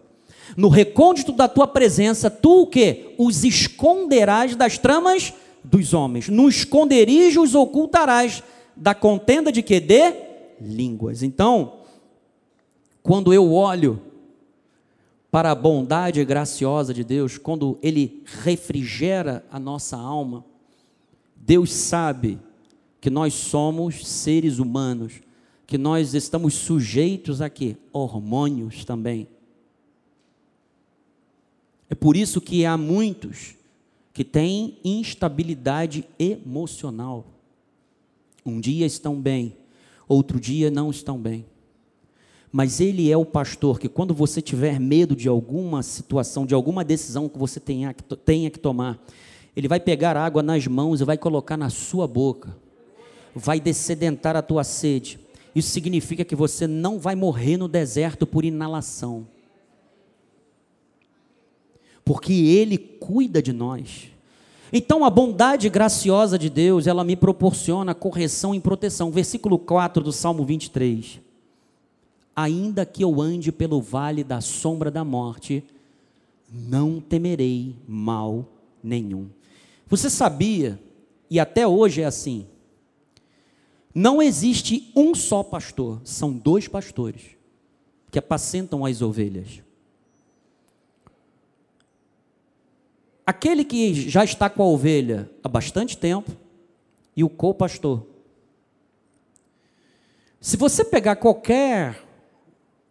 [0.56, 3.14] No recôndito da tua presença, tu o que?
[3.18, 6.28] Os esconderás das tramas dos homens.
[6.28, 8.42] No esconderijo os ocultarás
[8.74, 9.78] da contenda de que?
[9.78, 10.14] De
[10.60, 11.22] línguas.
[11.22, 11.80] Então,
[13.02, 14.00] quando eu olho
[15.30, 20.44] para a bondade graciosa de Deus, quando Ele refrigera a nossa alma,
[21.40, 22.38] Deus sabe
[23.00, 25.14] que nós somos seres humanos,
[25.66, 27.76] que nós estamos sujeitos a quê?
[27.92, 29.28] Hormônios também.
[31.90, 33.54] É por isso que há muitos
[34.12, 37.26] que têm instabilidade emocional.
[38.44, 39.56] Um dia estão bem,
[40.08, 41.46] outro dia não estão bem.
[42.50, 46.82] Mas ele é o pastor que, quando você tiver medo de alguma situação, de alguma
[46.82, 48.98] decisão que você tenha tenha que tomar,
[49.58, 52.56] ele vai pegar água nas mãos e vai colocar na sua boca,
[53.34, 55.18] vai descedentar a tua sede.
[55.52, 59.26] Isso significa que você não vai morrer no deserto por inalação,
[62.04, 64.12] porque Ele cuida de nós.
[64.72, 69.10] Então a bondade graciosa de Deus, ela me proporciona correção e proteção.
[69.10, 71.20] Versículo 4 do Salmo 23
[72.38, 75.64] ainda que eu ande pelo vale da sombra da morte,
[76.48, 78.46] não temerei mal
[78.80, 79.26] nenhum.
[79.88, 80.78] Você sabia,
[81.30, 82.46] e até hoje é assim,
[83.94, 87.22] não existe um só pastor, são dois pastores
[88.10, 89.62] que apacentam as ovelhas.
[93.26, 96.30] Aquele que já está com a ovelha há bastante tempo
[97.16, 98.06] e o co-pastor.
[100.40, 102.06] Se você pegar qualquer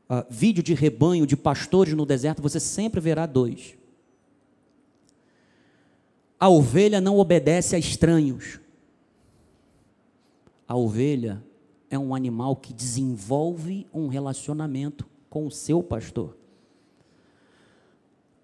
[0.10, 3.76] uh, vídeo de rebanho de pastores no deserto, você sempre verá dois.
[6.39, 8.60] A ovelha não obedece a estranhos.
[10.67, 11.43] A ovelha
[11.89, 16.38] é um animal que desenvolve um relacionamento com o seu pastor.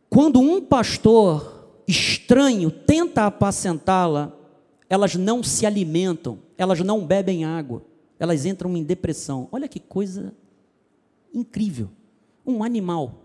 [0.10, 4.32] Quando um pastor estranho tenta apacentá-la,
[4.90, 7.84] elas não se alimentam, elas não bebem água,
[8.20, 9.48] elas entram em depressão.
[9.52, 10.34] Olha que coisa
[11.34, 11.90] incrível,
[12.46, 13.24] um animal.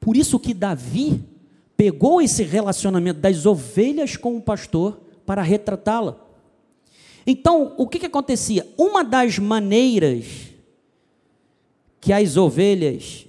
[0.00, 1.22] Por isso que Davi
[1.76, 6.16] pegou esse relacionamento das ovelhas com o pastor para retratá-la.
[7.26, 8.66] Então, o que, que acontecia?
[8.78, 10.26] Uma das maneiras
[12.00, 13.26] que as ovelhas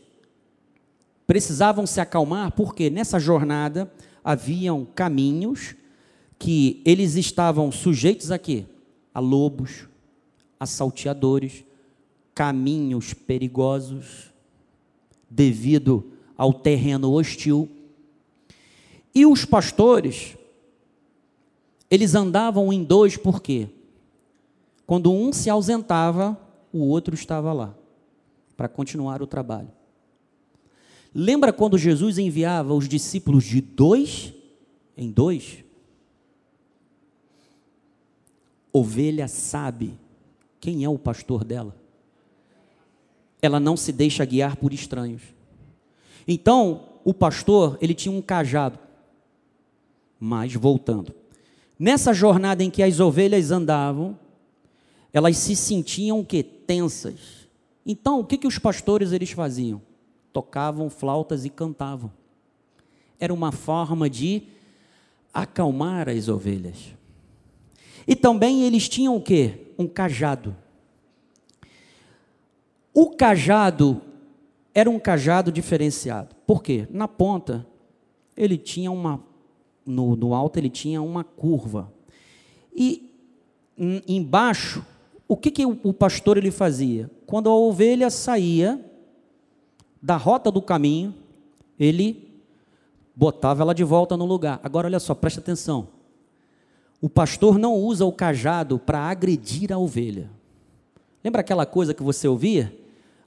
[1.26, 3.92] precisavam se acalmar, porque nessa jornada
[4.24, 5.76] haviam caminhos
[6.40, 8.66] que eles estavam sujeitos a quê?
[9.14, 9.88] A lobos,
[10.60, 11.64] a salteadores,
[12.36, 14.32] caminhos perigosos
[15.30, 17.68] devido ao terreno hostil.
[19.18, 20.38] E os pastores,
[21.90, 23.68] eles andavam em dois por quê?
[24.86, 26.40] Quando um se ausentava,
[26.72, 27.76] o outro estava lá
[28.56, 29.72] para continuar o trabalho.
[31.16, 34.32] Lembra quando Jesus enviava os discípulos de dois
[34.96, 35.64] em dois?
[38.72, 39.98] Ovelha sabe
[40.60, 41.76] quem é o pastor dela
[43.42, 45.22] ela não se deixa guiar por estranhos.
[46.28, 48.80] Então, o pastor, ele tinha um cajado.
[50.20, 51.14] Mas voltando.
[51.80, 54.18] Nessa jornada em que as ovelhas andavam,
[55.14, 57.48] elas se sentiam que tensas.
[57.86, 59.82] Então, o que que os pastores eles faziam?
[60.34, 62.12] Tocavam flautas e cantavam.
[63.20, 64.44] Era uma forma de
[65.34, 66.96] acalmar as ovelhas.
[68.08, 69.74] E também eles tinham o quê?
[69.78, 70.56] Um cajado.
[72.94, 74.02] O cajado
[74.74, 76.36] era um cajado diferenciado.
[76.46, 76.88] Por quê?
[76.90, 77.66] Na ponta,
[78.36, 79.24] ele tinha uma.
[79.88, 81.92] No, no alto, ele tinha uma curva.
[82.76, 83.10] E
[84.08, 84.86] embaixo
[85.28, 87.12] O que, que o pastor ele fazia?
[87.26, 88.80] Quando a ovelha saía
[90.02, 91.14] da rota do caminho,
[91.78, 92.42] ele
[93.14, 94.60] botava ela de volta no lugar.
[94.64, 95.90] Agora olha só, preste atenção.
[97.02, 100.32] O pastor não usa o cajado para agredir a ovelha.
[101.22, 102.74] Lembra aquela coisa que você ouvia?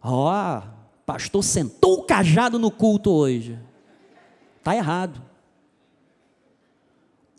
[0.03, 0.63] Ó, oh,
[1.05, 3.59] pastor sentou o cajado no culto hoje.
[4.59, 5.21] Está errado.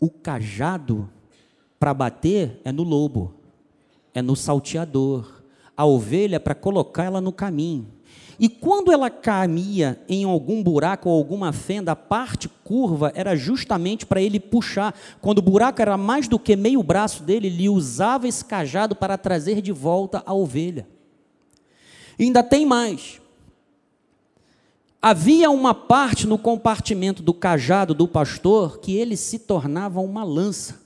[0.02, 1.08] O cajado
[1.78, 3.34] para bater é no lobo,
[4.12, 5.44] é no salteador.
[5.76, 7.86] A ovelha é para colocar ela no caminho.
[8.36, 14.04] E quando ela caminha em algum buraco ou alguma fenda, a parte curva era justamente
[14.04, 14.92] para ele puxar.
[15.20, 19.16] Quando o buraco era mais do que meio braço dele, ele usava esse cajado para
[19.16, 20.84] trazer de volta a ovelha.
[22.18, 23.21] E ainda tem mais.
[25.04, 30.80] Havia uma parte no compartimento do cajado do pastor que ele se tornava uma lança.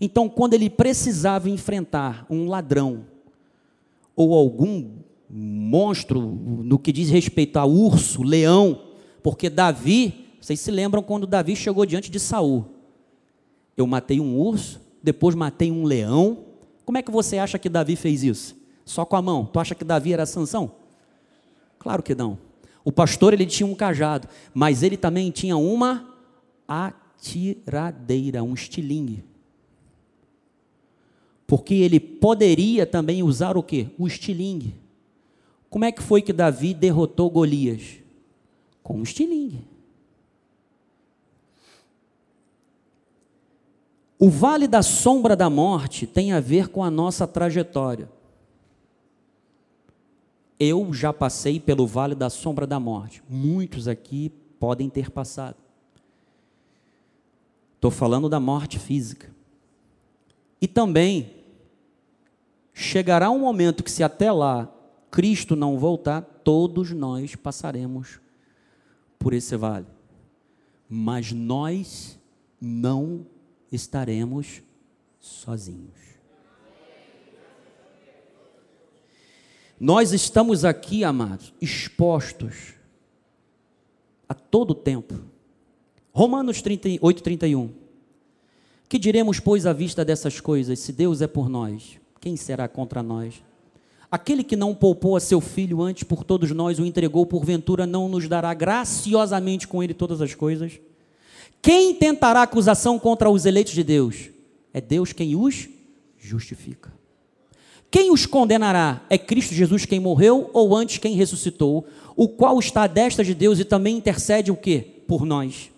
[0.00, 3.06] Então, quando ele precisava enfrentar um ladrão
[4.16, 4.90] ou algum
[5.30, 8.80] monstro no que diz respeito a urso, leão,
[9.22, 12.66] porque Davi, vocês se lembram quando Davi chegou diante de Saul?
[13.76, 16.38] Eu matei um urso, depois matei um leão.
[16.84, 18.56] Como é que você acha que Davi fez isso?
[18.84, 19.44] Só com a mão.
[19.46, 20.72] Tu acha que Davi era Sansão?
[21.78, 22.49] Claro que não.
[22.84, 26.14] O pastor ele tinha um cajado, mas ele também tinha uma
[26.66, 29.24] atiradeira, um estilingue.
[31.46, 33.88] Porque ele poderia também usar o que?
[33.98, 34.74] O estilingue.
[35.68, 37.98] Como é que foi que Davi derrotou Golias?
[38.82, 39.64] Com um estilingue.
[44.18, 48.08] O vale da sombra da morte tem a ver com a nossa trajetória.
[50.60, 53.22] Eu já passei pelo vale da sombra da morte.
[53.26, 55.56] Muitos aqui podem ter passado.
[57.76, 59.34] Estou falando da morte física.
[60.60, 61.34] E também
[62.74, 64.70] chegará um momento que, se até lá
[65.10, 68.20] Cristo não voltar, todos nós passaremos
[69.18, 69.86] por esse vale.
[70.86, 72.18] Mas nós
[72.60, 73.26] não
[73.72, 74.62] estaremos
[75.18, 76.09] sozinhos.
[79.80, 82.74] Nós estamos aqui, amados, expostos
[84.28, 85.14] a todo tempo.
[86.12, 87.70] Romanos 38, 31.
[88.86, 90.78] Que diremos, pois, à vista dessas coisas?
[90.80, 93.42] Se Deus é por nós, quem será contra nós?
[94.10, 98.06] Aquele que não poupou a seu filho antes por todos nós o entregou, porventura não
[98.06, 100.78] nos dará graciosamente com ele todas as coisas?
[101.62, 104.28] Quem tentará acusação contra os eleitos de Deus?
[104.74, 105.70] É Deus quem os
[106.18, 106.99] justifica.
[107.90, 109.04] Quem os condenará?
[109.10, 111.86] É Cristo Jesus quem morreu ou antes quem ressuscitou,
[112.16, 114.80] o qual está à destra de Deus e também intercede o que?
[115.08, 115.70] Por nós.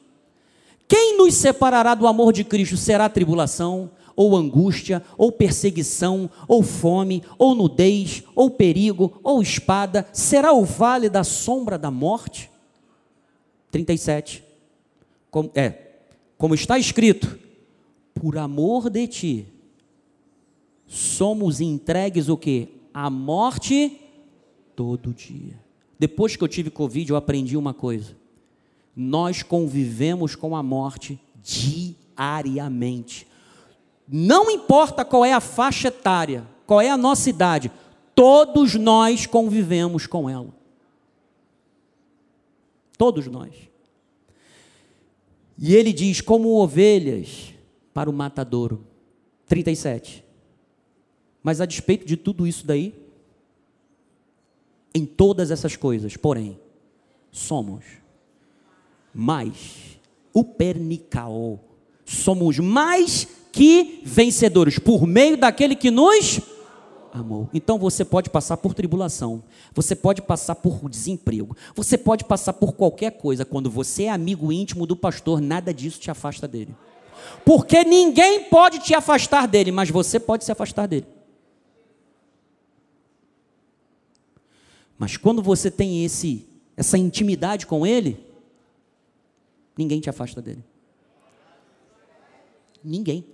[0.87, 2.77] Quem nos separará do amor de Cristo?
[2.77, 10.53] Será tribulação, ou angústia, ou perseguição, ou fome, ou nudez, ou perigo, ou espada, será
[10.53, 12.51] o vale da sombra da morte?
[13.71, 14.45] 37.
[15.31, 15.75] Como, é,
[16.37, 17.39] como está escrito,
[18.15, 19.47] por amor de ti,
[20.87, 22.69] somos entregues o que?
[22.93, 23.99] A morte
[24.75, 25.61] todo dia.
[25.99, 28.17] Depois que eu tive Covid, eu aprendi uma coisa.
[28.95, 33.27] Nós convivemos com a morte diariamente.
[34.07, 37.71] Não importa qual é a faixa etária, qual é a nossa idade,
[38.15, 40.55] todos nós convivemos com ela.
[42.99, 43.55] Todos nós.
[45.59, 47.55] E ele diz: como ovelhas
[47.95, 48.87] para o matadouro.
[49.47, 50.25] 37.
[51.43, 52.95] Mas a despeito de tudo isso daí,
[54.95, 56.59] em todas essas coisas, porém,
[57.31, 57.85] somos
[59.15, 59.99] mais
[60.33, 61.61] o pernicao.
[62.05, 66.41] Somos mais que vencedores por meio daquele que nos
[67.13, 67.49] amou.
[67.53, 69.43] Então você pode passar por tribulação,
[69.75, 73.45] você pode passar por desemprego, você pode passar por qualquer coisa.
[73.45, 76.75] Quando você é amigo íntimo do pastor, nada disso te afasta dele.
[77.45, 81.07] Porque ninguém pode te afastar dele, mas você pode se afastar dele.
[85.03, 86.47] Mas quando você tem esse
[86.77, 88.25] essa intimidade com ele,
[89.77, 90.63] ninguém te afasta dele.
[92.85, 93.27] Ninguém.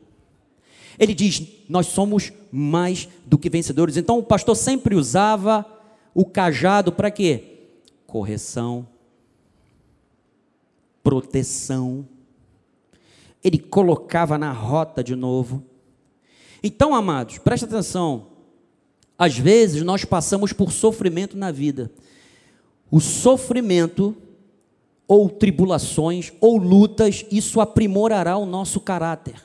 [0.99, 3.99] Ele diz: Nós somos mais do que vencedores.
[3.99, 5.62] Então o pastor sempre usava
[6.14, 7.69] o cajado para quê?
[8.07, 8.89] Correção,
[11.03, 12.09] proteção.
[13.45, 15.62] Ele colocava na rota de novo.
[16.62, 18.38] Então, amados, presta atenção.
[19.19, 21.91] Às vezes nós passamos por sofrimento na vida.
[22.89, 24.16] O sofrimento,
[25.09, 29.45] ou tribulações, ou lutas, isso aprimorará o nosso caráter.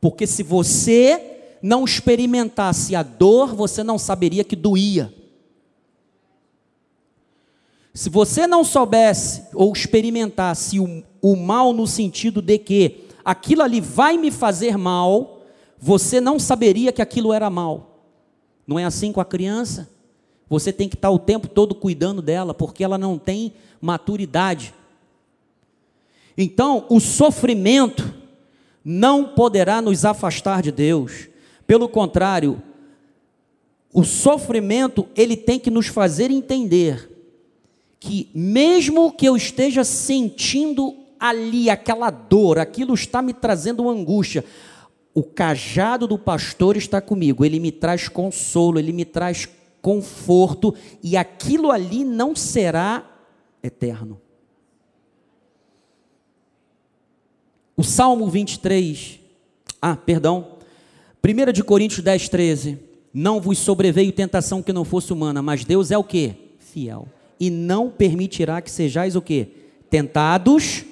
[0.00, 5.14] Porque se você não experimentasse a dor, você não saberia que doía.
[7.94, 13.80] Se você não soubesse ou experimentasse o, o mal no sentido de que aquilo ali
[13.80, 15.42] vai me fazer mal,
[15.78, 17.91] você não saberia que aquilo era mal.
[18.66, 19.90] Não é assim com a criança?
[20.48, 24.74] Você tem que estar o tempo todo cuidando dela, porque ela não tem maturidade.
[26.36, 28.14] Então, o sofrimento
[28.84, 31.28] não poderá nos afastar de Deus.
[31.66, 32.62] Pelo contrário,
[33.92, 37.10] o sofrimento, ele tem que nos fazer entender
[38.00, 44.44] que mesmo que eu esteja sentindo ali aquela dor, aquilo está me trazendo angústia,
[45.14, 49.48] o cajado do pastor está comigo, ele me traz consolo, ele me traz
[49.80, 53.04] conforto, e aquilo ali não será
[53.62, 54.20] eterno.
[57.76, 59.18] O Salmo 23,
[59.80, 60.58] ah, perdão,
[61.24, 62.78] 1 de Coríntios 10, 13,
[63.12, 66.34] não vos sobreveio tentação que não fosse humana, mas Deus é o que?
[66.58, 67.08] Fiel
[67.42, 69.48] e não permitirá que sejais o que?
[69.90, 70.84] Tentados,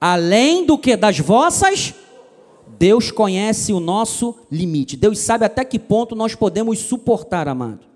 [0.00, 1.92] além do que das vossas.
[2.80, 4.96] Deus conhece o nosso limite.
[4.96, 7.86] Deus sabe até que ponto nós podemos suportar, amado.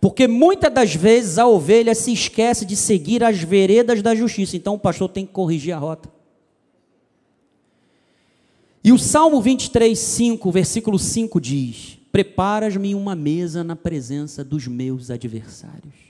[0.00, 4.56] Porque muitas das vezes a ovelha se esquece de seguir as veredas da justiça.
[4.56, 6.10] Então o pastor tem que corrigir a rota.
[8.82, 15.10] E o Salmo 23, 5, versículo 5 diz: Preparas-me uma mesa na presença dos meus
[15.10, 16.06] adversários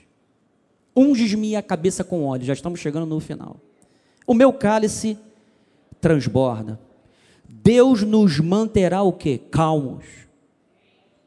[0.97, 3.57] unges-me a cabeça com óleo, já estamos chegando no final.
[4.25, 5.15] O meu cálice
[6.01, 6.79] transborda.
[7.47, 9.37] Deus nos manterá o quê?
[9.37, 10.05] Calmos.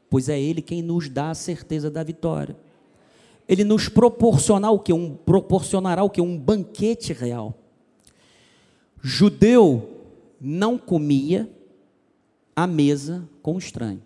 [0.08, 2.56] Pois é Ele quem nos dá a certeza da vitória.
[3.48, 4.92] Ele nos proporcionará o quê?
[4.92, 6.10] Um, proporcionará o?
[6.20, 7.54] Um banquete real.
[9.02, 10.00] Judeu
[10.40, 11.50] não comia
[12.54, 14.02] à mesa com estranho.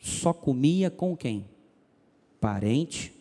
[0.00, 1.46] Só comia com quem?
[2.40, 3.14] Parente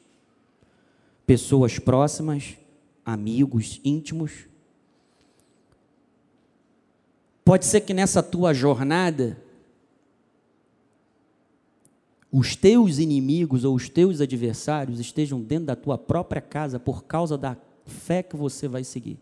[1.25, 2.57] pessoas próximas,
[3.05, 4.47] amigos íntimos.
[7.43, 9.37] Pode ser que nessa tua jornada,
[12.31, 17.37] os teus inimigos ou os teus adversários estejam dentro da tua própria casa por causa
[17.37, 19.19] da fé que você vai seguir.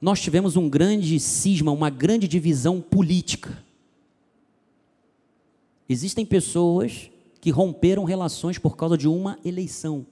[0.00, 3.62] Nós tivemos um grande cisma, uma grande divisão política.
[5.88, 10.06] Existem pessoas que romperam relações por causa de uma eleição.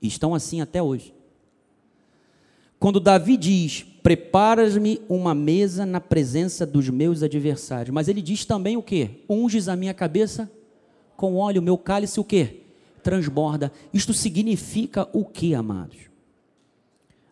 [0.00, 1.14] E estão assim até hoje.
[2.78, 7.92] Quando Davi diz: Preparas-me uma mesa na presença dos meus adversários.
[7.92, 9.22] Mas ele diz também o que?
[9.28, 10.50] Unges a minha cabeça
[11.16, 12.62] com óleo, meu cálice o que?
[13.02, 13.72] Transborda.
[13.92, 15.98] Isto significa o que, amados?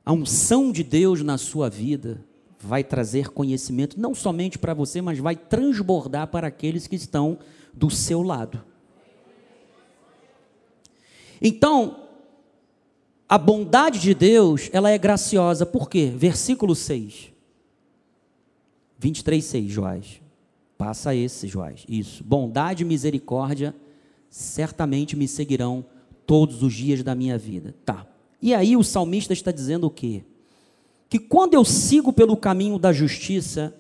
[0.05, 2.23] A unção de Deus na sua vida
[2.59, 7.39] vai trazer conhecimento não somente para você, mas vai transbordar para aqueles que estão
[7.73, 8.63] do seu lado.
[11.41, 12.06] Então,
[13.29, 16.13] a bondade de Deus, ela é graciosa, por quê?
[16.15, 17.33] Versículo 6.
[18.99, 20.21] 23, 6, Joás.
[20.79, 21.85] Passa esse, Joás.
[21.89, 22.23] Isso.
[22.23, 23.75] Bondade e misericórdia
[24.29, 25.85] certamente me seguirão
[26.27, 27.75] todos os dias da minha vida.
[27.85, 28.07] Tá.
[28.41, 30.25] E aí o salmista está dizendo o quê?
[31.09, 33.75] Que quando eu sigo pelo caminho da justiça,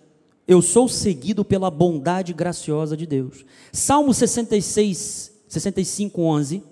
[0.46, 3.44] eu sou seguido pela bondade graciosa de Deus.
[3.72, 6.62] Salmo 66, 65, 11.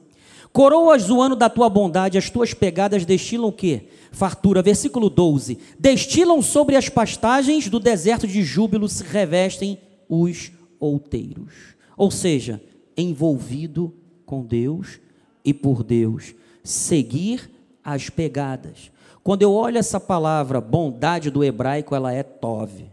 [0.55, 3.88] Coroas o ano da tua bondade, as tuas pegadas destilam o quê?
[4.12, 4.62] Fartura.
[4.62, 5.59] Versículo 12.
[5.76, 9.76] Destilam sobre as pastagens do deserto de júbilo, se revestem
[10.09, 11.74] os outeiros.
[11.96, 12.62] Ou seja,
[12.96, 13.92] envolvido
[14.24, 15.00] com Deus
[15.44, 16.36] e por Deus.
[16.62, 17.50] Seguir
[17.82, 18.92] as pegadas.
[19.24, 22.92] Quando eu olho essa palavra bondade do hebraico, ela é tove.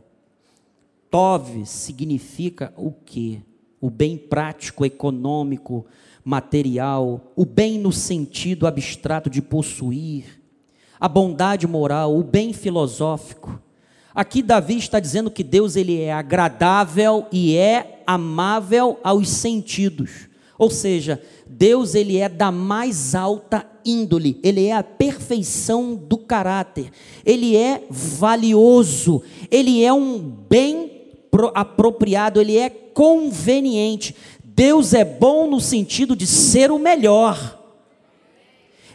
[1.11, 3.43] Tov significa o quê?
[3.79, 5.85] O bem prático, econômico,
[6.23, 10.41] material, o bem no sentido abstrato de possuir,
[10.99, 13.59] a bondade moral, o bem filosófico.
[14.13, 20.29] Aqui Davi está dizendo que Deus ele é agradável e é amável aos sentidos.
[20.57, 26.91] Ou seja, Deus ele é da mais alta índole, ele é a perfeição do caráter.
[27.25, 30.91] Ele é valioso, ele é um bem
[31.55, 34.15] apropriado, ele é conveniente.
[34.61, 37.57] Deus é bom no sentido de ser o melhor.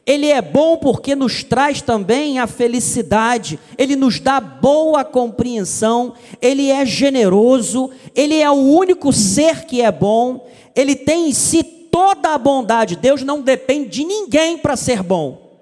[0.06, 6.70] Ele é bom porque nos traz também a felicidade, ele nos dá boa compreensão, ele
[6.70, 12.32] é generoso, ele é o único ser que é bom, ele tem em si toda
[12.32, 12.94] a bondade.
[12.94, 15.58] Deus não depende de ninguém para ser bom.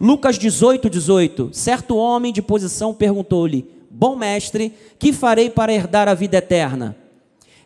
[0.00, 1.50] Lucas 18, 18.
[1.52, 6.96] Certo homem de posição perguntou-lhe: Bom mestre, que farei para herdar a vida eterna?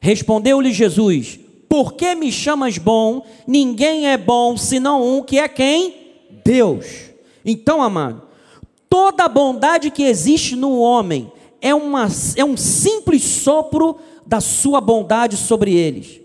[0.01, 1.45] Respondeu-lhe Jesus:
[1.77, 3.27] Por que me chamas bom?
[3.47, 5.95] Ninguém é bom senão um que é quem?
[6.43, 6.87] Deus.
[7.45, 8.22] Então, amado,
[8.89, 14.81] toda a bondade que existe no homem é, uma, é um simples sopro da sua
[14.81, 16.18] bondade sobre eles.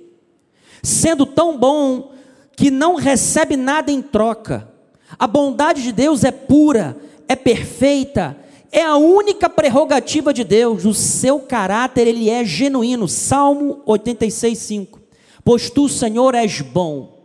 [0.81, 2.13] Sendo tão bom
[2.55, 4.71] que não recebe nada em troca.
[5.19, 6.95] A bondade de Deus é pura,
[7.27, 8.37] é perfeita,
[8.71, 13.05] é a única prerrogativa de Deus, o seu caráter ele é genuíno.
[13.05, 15.00] Salmo 86, 5.
[15.43, 17.19] Pois tu, Senhor, és bom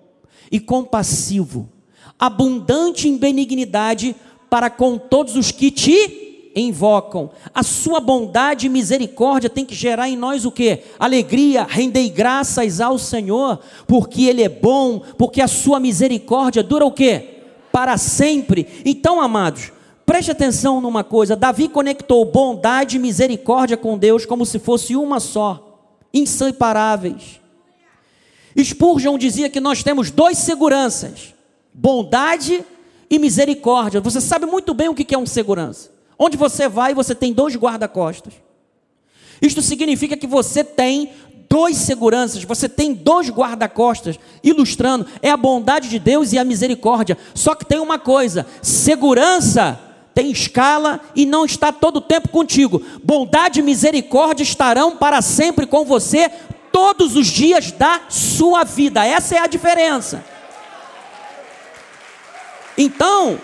[0.51, 1.69] e compassivo,
[2.19, 4.15] abundante em benignidade
[4.49, 7.31] para com todos os que te invocam.
[7.55, 10.81] A sua bondade e misericórdia tem que gerar em nós o que?
[10.99, 16.93] Alegria, rendei graças ao Senhor, porque Ele é bom, porque a sua misericórdia dura o
[16.93, 17.37] que?
[17.71, 18.67] Para sempre.
[18.85, 19.73] Então, amados,
[20.07, 25.19] Preste atenção numa coisa: Davi conectou bondade e misericórdia com Deus como se fosse uma
[25.19, 25.81] só,
[26.15, 27.41] inseparáveis.
[28.65, 31.35] Spurgeon dizia que nós temos dois seguranças:
[31.73, 32.65] bondade
[33.11, 34.01] e misericórdia.
[34.01, 35.91] Você sabe muito bem o que é um segurança.
[36.19, 38.35] Onde você vai, você tem dois guarda-costas.
[39.41, 41.13] Isto significa que você tem
[41.49, 47.19] dois seguranças, você tem dois guarda-costas, ilustrando, é a bondade de Deus e a misericórdia.
[47.35, 49.79] Só que tem uma coisa: segurança
[50.15, 52.83] tem escala e não está todo o tempo contigo.
[53.05, 56.31] Bondade e misericórdia estarão para sempre com você
[56.77, 59.03] todos os dias da sua vida.
[59.03, 60.23] Essa é a diferença.
[62.77, 63.41] Então,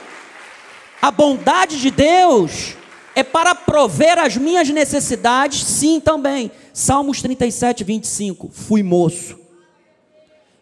[1.01, 2.75] a bondade de Deus
[3.15, 6.53] é para prover as minhas necessidades, sim, também.
[6.75, 8.51] Salmos 37, 25.
[8.53, 9.41] Fui moço,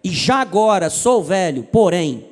[0.04, 2.29] e já agora sou velho, porém,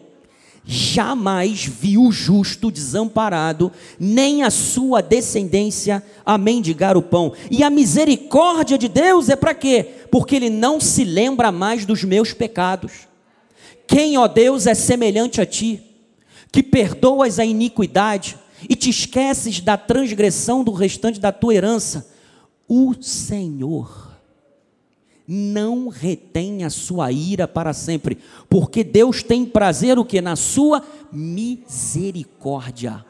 [0.70, 7.32] jamais viu o justo desamparado, nem a sua descendência a mendigar o pão.
[7.50, 9.82] E a misericórdia de Deus é para quê?
[10.10, 13.08] Porque ele não se lembra mais dos meus pecados.
[13.86, 15.82] Quem, ó Deus, é semelhante a ti,
[16.52, 18.36] que perdoas a iniquidade
[18.68, 22.10] e te esqueces da transgressão do restante da tua herança?
[22.68, 24.07] O Senhor
[25.28, 28.16] não retém a sua ira para sempre,
[28.48, 33.04] porque Deus tem prazer o que na sua misericórdia.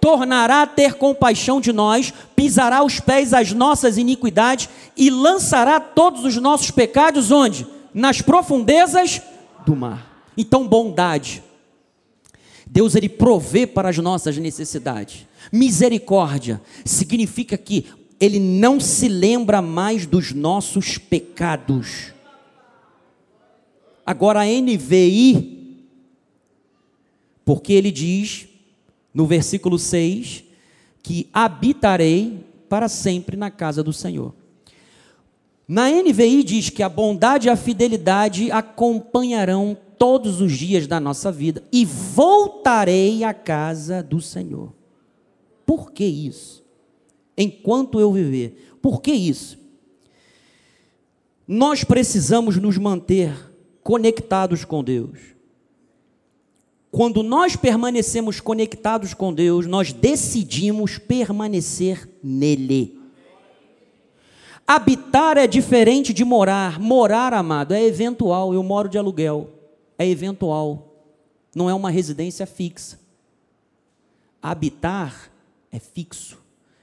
[0.00, 6.24] Tornará a ter compaixão de nós, pisará aos pés as nossas iniquidades e lançará todos
[6.24, 7.66] os nossos pecados onde?
[7.92, 9.20] Nas profundezas
[9.66, 10.24] do mar.
[10.38, 11.42] Então, bondade.
[12.66, 15.26] Deus ele provê para as nossas necessidades.
[15.52, 17.86] Misericórdia significa que
[18.20, 22.12] ele não se lembra mais dos nossos pecados.
[24.04, 25.86] Agora a NVI,
[27.44, 28.46] porque ele diz
[29.14, 30.44] no versículo 6
[31.02, 34.34] que habitarei para sempre na casa do Senhor.
[35.66, 41.30] Na NVI diz que a bondade e a fidelidade acompanharão todos os dias da nossa
[41.30, 44.72] vida e voltarei à casa do Senhor.
[45.64, 46.59] Por que isso?
[47.40, 48.76] Enquanto eu viver.
[48.82, 49.58] Por que isso?
[51.48, 53.34] Nós precisamos nos manter
[53.82, 55.18] conectados com Deus.
[56.90, 63.00] Quando nós permanecemos conectados com Deus, nós decidimos permanecer nele.
[64.66, 66.78] Habitar é diferente de morar.
[66.78, 68.52] Morar, amado, é eventual.
[68.52, 69.48] Eu moro de aluguel.
[69.98, 70.94] É eventual.
[71.54, 72.98] Não é uma residência fixa.
[74.42, 75.30] Habitar
[75.72, 76.39] é fixo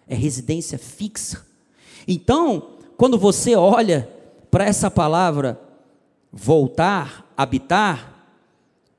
[0.07, 1.45] é residência fixa.
[2.07, 4.09] Então, quando você olha
[4.49, 5.59] para essa palavra
[6.31, 8.17] voltar, habitar,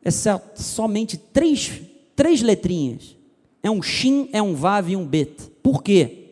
[0.05, 0.11] é
[0.55, 1.81] somente três,
[2.15, 3.17] três letrinhas.
[3.63, 5.51] É um shin, é um vav e um bet.
[5.63, 6.27] Por quê?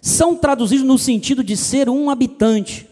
[0.00, 2.88] São traduzidos no sentido de ser um habitante.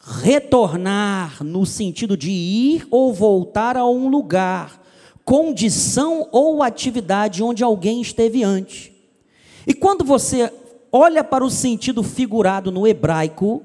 [0.00, 4.82] Retornar no sentido de ir ou voltar a um lugar,
[5.24, 8.89] condição ou atividade onde alguém esteve antes.
[9.70, 10.52] E quando você
[10.90, 13.62] olha para o sentido figurado no hebraico,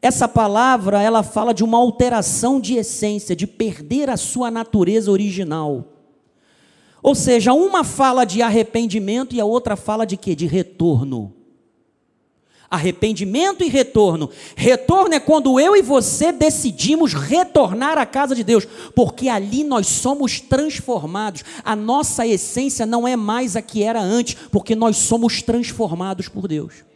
[0.00, 5.84] essa palavra ela fala de uma alteração de essência, de perder a sua natureza original.
[7.02, 10.36] Ou seja, uma fala de arrependimento e a outra fala de quê?
[10.36, 11.34] De retorno.
[12.70, 14.30] Arrependimento e retorno.
[14.56, 19.86] Retorno é quando eu e você decidimos retornar à casa de Deus, porque ali nós
[19.86, 21.44] somos transformados.
[21.64, 26.48] A nossa essência não é mais a que era antes, porque nós somos transformados por
[26.48, 26.86] Deus.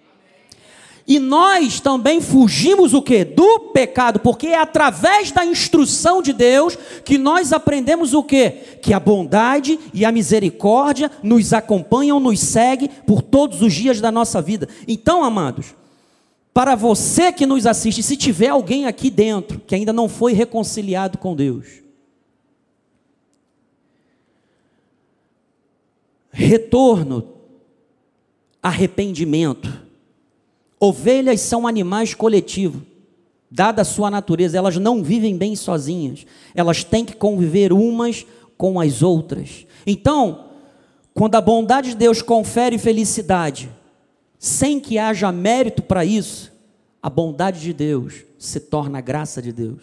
[1.10, 3.24] E nós também fugimos o que?
[3.24, 8.50] Do pecado, porque é através da instrução de Deus que nós aprendemos o que?
[8.80, 14.12] Que a bondade e a misericórdia nos acompanham, nos seguem por todos os dias da
[14.12, 14.68] nossa vida.
[14.86, 15.74] Então, amados,
[16.54, 21.18] para você que nos assiste, se tiver alguém aqui dentro que ainda não foi reconciliado
[21.18, 21.82] com Deus,
[26.30, 27.32] retorno,
[28.62, 29.89] arrependimento,
[30.80, 32.80] Ovelhas são animais coletivos.
[33.50, 36.24] Dada a sua natureza, elas não vivem bem sozinhas.
[36.54, 38.24] Elas têm que conviver umas
[38.56, 39.66] com as outras.
[39.86, 40.46] Então,
[41.12, 43.68] quando a bondade de Deus confere felicidade,
[44.38, 46.50] sem que haja mérito para isso,
[47.02, 49.82] a bondade de Deus se torna a graça de Deus.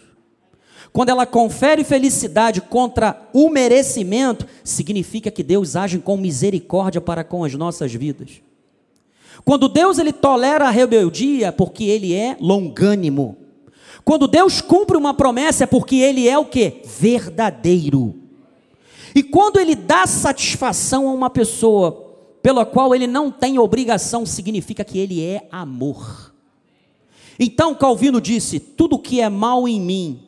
[0.93, 7.43] Quando ela confere felicidade contra o merecimento, significa que Deus age com misericórdia para com
[7.43, 8.41] as nossas vidas.
[9.43, 13.37] Quando Deus ele tolera a rebeldia, porque ele é longânimo.
[14.03, 16.81] Quando Deus cumpre uma promessa, é porque ele é o que?
[16.99, 18.15] Verdadeiro.
[19.13, 22.05] E quando ele dá satisfação a uma pessoa
[22.41, 26.33] pela qual ele não tem obrigação, significa que ele é amor.
[27.39, 30.19] Então Calvino disse: tudo que é mal em mim,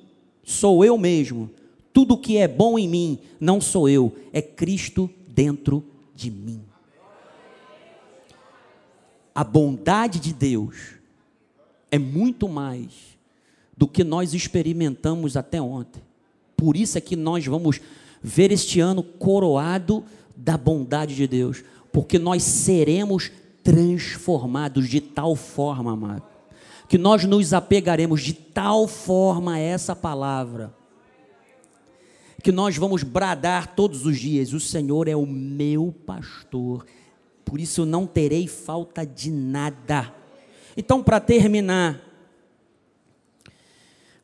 [0.44, 1.50] sou eu mesmo.
[1.92, 5.84] Tudo que é bom em mim, não sou eu, é Cristo dentro
[6.16, 6.69] de mim
[9.40, 10.76] a bondade de Deus
[11.90, 13.18] é muito mais
[13.78, 16.04] do que nós experimentamos até ontem.
[16.58, 17.80] Por isso é que nós vamos
[18.22, 20.04] ver este ano coroado
[20.36, 23.32] da bondade de Deus, porque nós seremos
[23.64, 26.24] transformados de tal forma, amado,
[26.90, 30.76] que nós nos apegaremos de tal forma a essa palavra,
[32.44, 36.86] que nós vamos bradar todos os dias: O Senhor é o meu pastor
[37.50, 40.14] por isso não terei falta de nada.
[40.78, 42.00] Então, para terminar,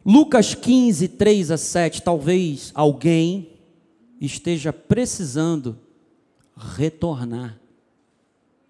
[0.05, 3.49] Lucas 15, 3 a 7, talvez alguém
[4.21, 5.75] esteja precisando
[6.55, 7.59] retornar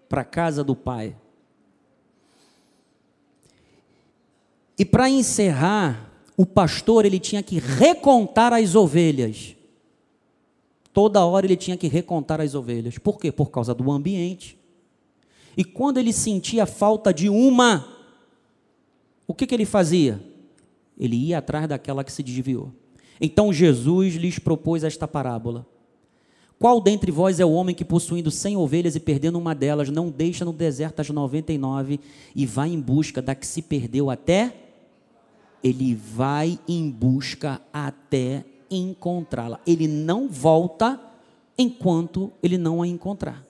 [0.08, 1.14] para a casa do Pai.
[4.78, 9.54] E para encerrar, o pastor ele tinha que recontar as ovelhas.
[10.96, 12.96] Toda hora ele tinha que recontar as ovelhas.
[12.96, 13.30] Por quê?
[13.30, 14.58] Por causa do ambiente.
[15.54, 17.86] E quando ele sentia falta de uma,
[19.26, 20.18] o que, que ele fazia?
[20.98, 22.72] Ele ia atrás daquela que se desviou.
[23.20, 25.66] Então Jesus lhes propôs esta parábola.
[26.58, 30.08] Qual dentre vós é o homem que, possuindo cem ovelhas e perdendo uma delas, não
[30.08, 32.00] deixa no deserto as noventa e nove
[32.34, 34.50] e vai em busca da que se perdeu até?
[35.62, 39.60] Ele vai em busca até encontrá-la.
[39.66, 41.00] Ele não volta
[41.58, 43.44] enquanto ele não a encontrar.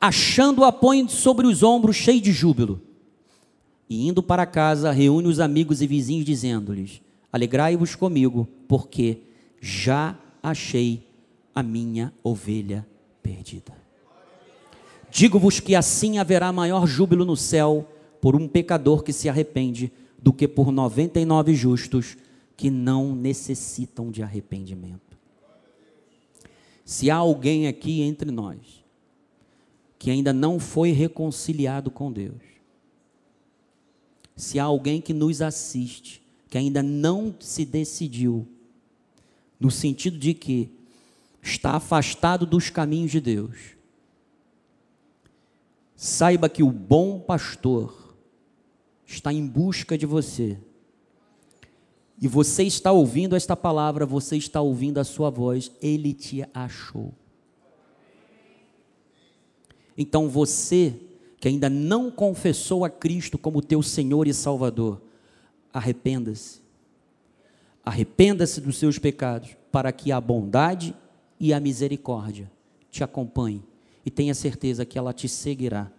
[0.00, 2.80] Achando-a, põe sobre os ombros, cheio de júbilo.
[3.88, 7.00] E indo para casa, reúne os amigos e vizinhos, dizendo-lhes:
[7.32, 9.18] Alegrai-vos comigo, porque
[9.60, 11.06] já achei
[11.54, 12.86] a minha ovelha
[13.22, 13.72] perdida.
[15.10, 17.86] Digo-vos que assim haverá maior júbilo no céu
[18.20, 22.16] por um pecador que se arrepende do que por noventa e nove justos
[22.62, 25.18] que não necessitam de arrependimento.
[26.84, 28.84] Se há alguém aqui entre nós
[29.98, 32.40] que ainda não foi reconciliado com Deus,
[34.36, 38.46] se há alguém que nos assiste que ainda não se decidiu,
[39.58, 40.70] no sentido de que
[41.42, 43.58] está afastado dos caminhos de Deus,
[45.96, 48.14] saiba que o bom pastor
[49.04, 50.60] está em busca de você
[52.22, 57.12] e você está ouvindo esta palavra, você está ouvindo a sua voz, ele te achou.
[59.98, 60.94] Então você
[61.40, 65.02] que ainda não confessou a Cristo como teu Senhor e Salvador,
[65.72, 66.60] arrependa-se.
[67.84, 70.94] Arrependa-se dos seus pecados, para que a bondade
[71.40, 72.48] e a misericórdia
[72.88, 73.64] te acompanhem
[74.06, 75.90] e tenha certeza que ela te seguirá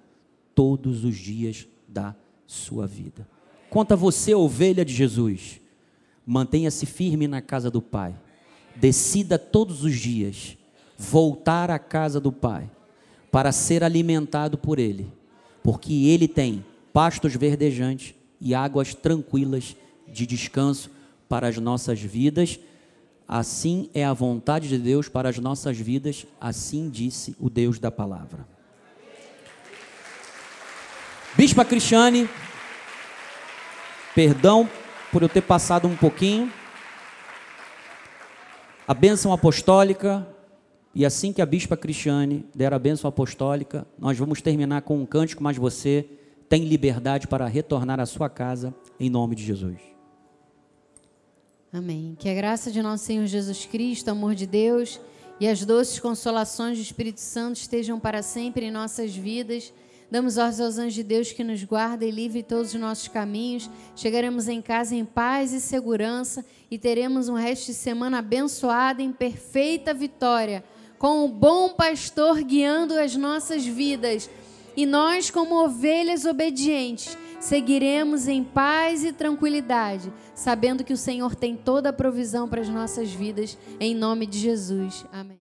[0.55, 2.15] todos os dias da
[2.47, 3.27] sua vida.
[3.69, 5.61] Conta você, ovelha de Jesus
[6.25, 8.15] Mantenha-se firme na casa do Pai.
[8.75, 10.57] Decida todos os dias
[10.97, 12.69] voltar à casa do Pai
[13.31, 15.11] para ser alimentado por Ele,
[15.63, 16.63] porque Ele tem
[16.93, 19.75] pastos verdejantes e águas tranquilas
[20.07, 20.91] de descanso
[21.27, 22.59] para as nossas vidas.
[23.27, 27.89] Assim é a vontade de Deus para as nossas vidas, assim disse o Deus da
[27.89, 28.47] palavra.
[31.35, 32.29] Bispa Cristiane,
[34.13, 34.69] perdão
[35.13, 36.51] por eu ter passado um pouquinho.
[38.87, 40.27] A bênção apostólica,
[40.93, 45.05] e assim que a bispa Cristiane der a bênção apostólica, nós vamos terminar com um
[45.05, 46.09] cântico, mas você
[46.49, 49.77] tem liberdade para retornar à sua casa, em nome de Jesus.
[51.71, 52.15] Amém.
[52.17, 54.99] Que a graça de nosso Senhor Jesus Cristo, amor de Deus
[55.39, 59.71] e as doces consolações do Espírito Santo estejam para sempre em nossas vidas.
[60.13, 63.67] Damos ordens aos anjos de Deus que nos guarda e livre todos os nossos caminhos.
[63.95, 69.11] Chegaremos em casa em paz e segurança e teremos um resto de semana abençoado em
[69.11, 70.63] perfeita vitória,
[70.99, 74.29] com o bom pastor guiando as nossas vidas.
[74.77, 81.55] E nós, como ovelhas obedientes, seguiremos em paz e tranquilidade, sabendo que o Senhor tem
[81.55, 85.07] toda a provisão para as nossas vidas, em nome de Jesus.
[85.11, 85.31] Amém.